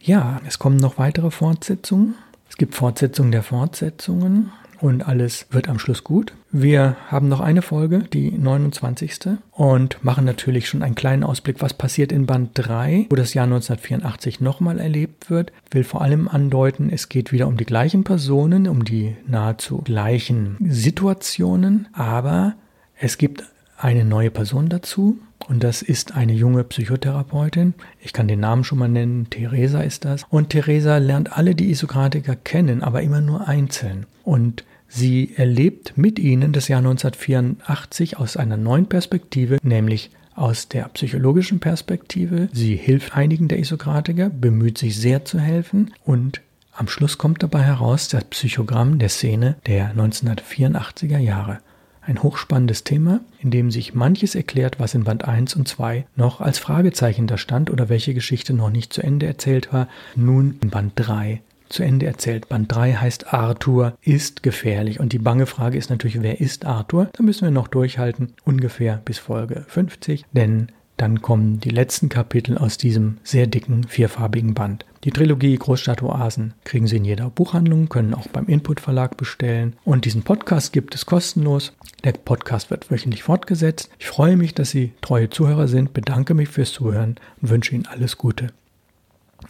Ja, 0.00 0.40
es 0.46 0.58
kommen 0.58 0.78
noch 0.78 0.98
weitere 0.98 1.30
Fortsetzungen. 1.30 2.14
Es 2.48 2.56
gibt 2.56 2.74
Fortsetzungen 2.74 3.30
der 3.30 3.42
Fortsetzungen 3.42 4.50
und 4.80 5.06
alles 5.06 5.46
wird 5.50 5.68
am 5.68 5.78
Schluss 5.78 6.04
gut. 6.04 6.32
Wir 6.52 6.96
haben 7.08 7.28
noch 7.28 7.40
eine 7.40 7.62
Folge, 7.62 8.00
die 8.00 8.30
29. 8.30 9.38
und 9.52 10.02
machen 10.04 10.24
natürlich 10.24 10.68
schon 10.68 10.82
einen 10.82 10.94
kleinen 10.94 11.24
Ausblick, 11.24 11.60
was 11.60 11.74
passiert 11.74 12.12
in 12.12 12.26
Band 12.26 12.50
3, 12.54 13.06
wo 13.10 13.16
das 13.16 13.34
Jahr 13.34 13.44
1984 13.44 14.40
nochmal 14.40 14.78
erlebt 14.78 15.30
wird. 15.30 15.52
Will 15.70 15.84
vor 15.84 16.02
allem 16.02 16.28
andeuten, 16.28 16.90
es 16.90 17.08
geht 17.08 17.32
wieder 17.32 17.46
um 17.46 17.56
die 17.56 17.66
gleichen 17.66 18.04
Personen, 18.04 18.68
um 18.68 18.84
die 18.84 19.16
nahezu 19.26 19.78
gleichen 19.78 20.56
Situationen, 20.60 21.88
aber 21.92 22.54
es 22.98 23.18
gibt 23.18 23.44
eine 23.78 24.04
neue 24.04 24.30
Person 24.30 24.68
dazu 24.68 25.18
und 25.48 25.62
das 25.62 25.82
ist 25.82 26.14
eine 26.16 26.32
junge 26.32 26.64
Psychotherapeutin. 26.64 27.74
Ich 28.00 28.12
kann 28.12 28.28
den 28.28 28.40
Namen 28.40 28.64
schon 28.64 28.78
mal 28.78 28.88
nennen. 28.88 29.30
Theresa 29.30 29.80
ist 29.80 30.04
das. 30.04 30.24
Und 30.28 30.50
Theresa 30.50 30.98
lernt 30.98 31.36
alle 31.36 31.54
die 31.54 31.70
Isokratiker 31.70 32.36
kennen, 32.36 32.82
aber 32.82 33.02
immer 33.02 33.20
nur 33.20 33.46
einzeln. 33.46 34.06
Und 34.24 34.64
sie 34.88 35.34
erlebt 35.36 35.94
mit 35.96 36.18
ihnen 36.18 36.52
das 36.52 36.68
Jahr 36.68 36.78
1984 36.78 38.18
aus 38.18 38.36
einer 38.36 38.56
neuen 38.56 38.86
Perspektive, 38.86 39.58
nämlich 39.62 40.10
aus 40.34 40.68
der 40.68 40.88
psychologischen 40.90 41.60
Perspektive. 41.60 42.48
Sie 42.52 42.76
hilft 42.76 43.16
einigen 43.16 43.48
der 43.48 43.58
Isokratiker, 43.58 44.28
bemüht 44.28 44.78
sich 44.78 44.98
sehr 44.98 45.24
zu 45.24 45.38
helfen 45.38 45.92
und 46.04 46.42
am 46.72 46.88
Schluss 46.88 47.16
kommt 47.16 47.42
dabei 47.42 47.62
heraus 47.62 48.08
das 48.08 48.24
Psychogramm 48.24 48.98
der 48.98 49.08
Szene 49.08 49.56
der 49.66 49.94
1984er 49.94 51.16
Jahre. 51.16 51.60
Ein 52.06 52.22
hochspannendes 52.22 52.84
Thema, 52.84 53.20
in 53.40 53.50
dem 53.50 53.72
sich 53.72 53.92
manches 53.92 54.36
erklärt, 54.36 54.78
was 54.78 54.94
in 54.94 55.02
Band 55.02 55.24
1 55.24 55.56
und 55.56 55.66
2 55.66 56.06
noch 56.14 56.40
als 56.40 56.60
Fragezeichen 56.60 57.26
da 57.26 57.36
stand 57.36 57.68
oder 57.68 57.88
welche 57.88 58.14
Geschichte 58.14 58.54
noch 58.54 58.70
nicht 58.70 58.92
zu 58.92 59.02
Ende 59.02 59.26
erzählt 59.26 59.72
war, 59.72 59.88
nun 60.14 60.56
in 60.62 60.70
Band 60.70 60.92
3 60.94 61.40
zu 61.68 61.82
Ende 61.82 62.06
erzählt. 62.06 62.48
Band 62.48 62.72
3 62.72 62.94
heißt 62.94 63.34
Arthur 63.34 63.96
ist 64.02 64.44
gefährlich. 64.44 65.00
Und 65.00 65.12
die 65.12 65.18
bange 65.18 65.46
Frage 65.46 65.76
ist 65.76 65.90
natürlich, 65.90 66.22
wer 66.22 66.40
ist 66.40 66.64
Arthur? 66.64 67.08
Da 67.12 67.24
müssen 67.24 67.42
wir 67.42 67.50
noch 67.50 67.66
durchhalten, 67.66 68.34
ungefähr 68.44 69.02
bis 69.04 69.18
Folge 69.18 69.64
50, 69.66 70.26
denn 70.30 70.68
dann 70.96 71.20
kommen 71.20 71.60
die 71.60 71.70
letzten 71.70 72.08
Kapitel 72.08 72.56
aus 72.56 72.78
diesem 72.78 73.18
sehr 73.22 73.46
dicken, 73.46 73.84
vierfarbigen 73.84 74.54
Band. 74.54 74.86
Die 75.04 75.10
Trilogie 75.10 75.56
Großstadtoasen 75.56 76.54
kriegen 76.64 76.86
Sie 76.86 76.96
in 76.96 77.04
jeder 77.04 77.28
Buchhandlung, 77.28 77.88
können 77.88 78.14
auch 78.14 78.28
beim 78.28 78.46
Input 78.46 78.80
Verlag 78.80 79.16
bestellen. 79.16 79.76
Und 79.84 80.04
diesen 80.04 80.22
Podcast 80.22 80.72
gibt 80.72 80.94
es 80.94 81.04
kostenlos. 81.04 81.74
Der 82.02 82.12
Podcast 82.12 82.70
wird 82.70 82.90
wöchentlich 82.90 83.22
fortgesetzt. 83.22 83.90
Ich 83.98 84.06
freue 84.06 84.36
mich, 84.36 84.54
dass 84.54 84.70
Sie 84.70 84.92
treue 85.02 85.28
Zuhörer 85.28 85.68
sind, 85.68 85.92
bedanke 85.92 86.34
mich 86.34 86.48
fürs 86.48 86.72
Zuhören 86.72 87.16
und 87.42 87.50
wünsche 87.50 87.74
Ihnen 87.74 87.86
alles 87.86 88.16
Gute. 88.16 88.48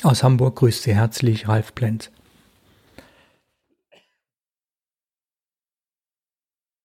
Aus 0.03 0.25
Hamburg 0.25 0.57
grüßt 0.57 0.83
Sie 0.83 0.95
herzlich 0.95 1.49
Ralf 1.49 1.75
Plenz. 1.75 2.11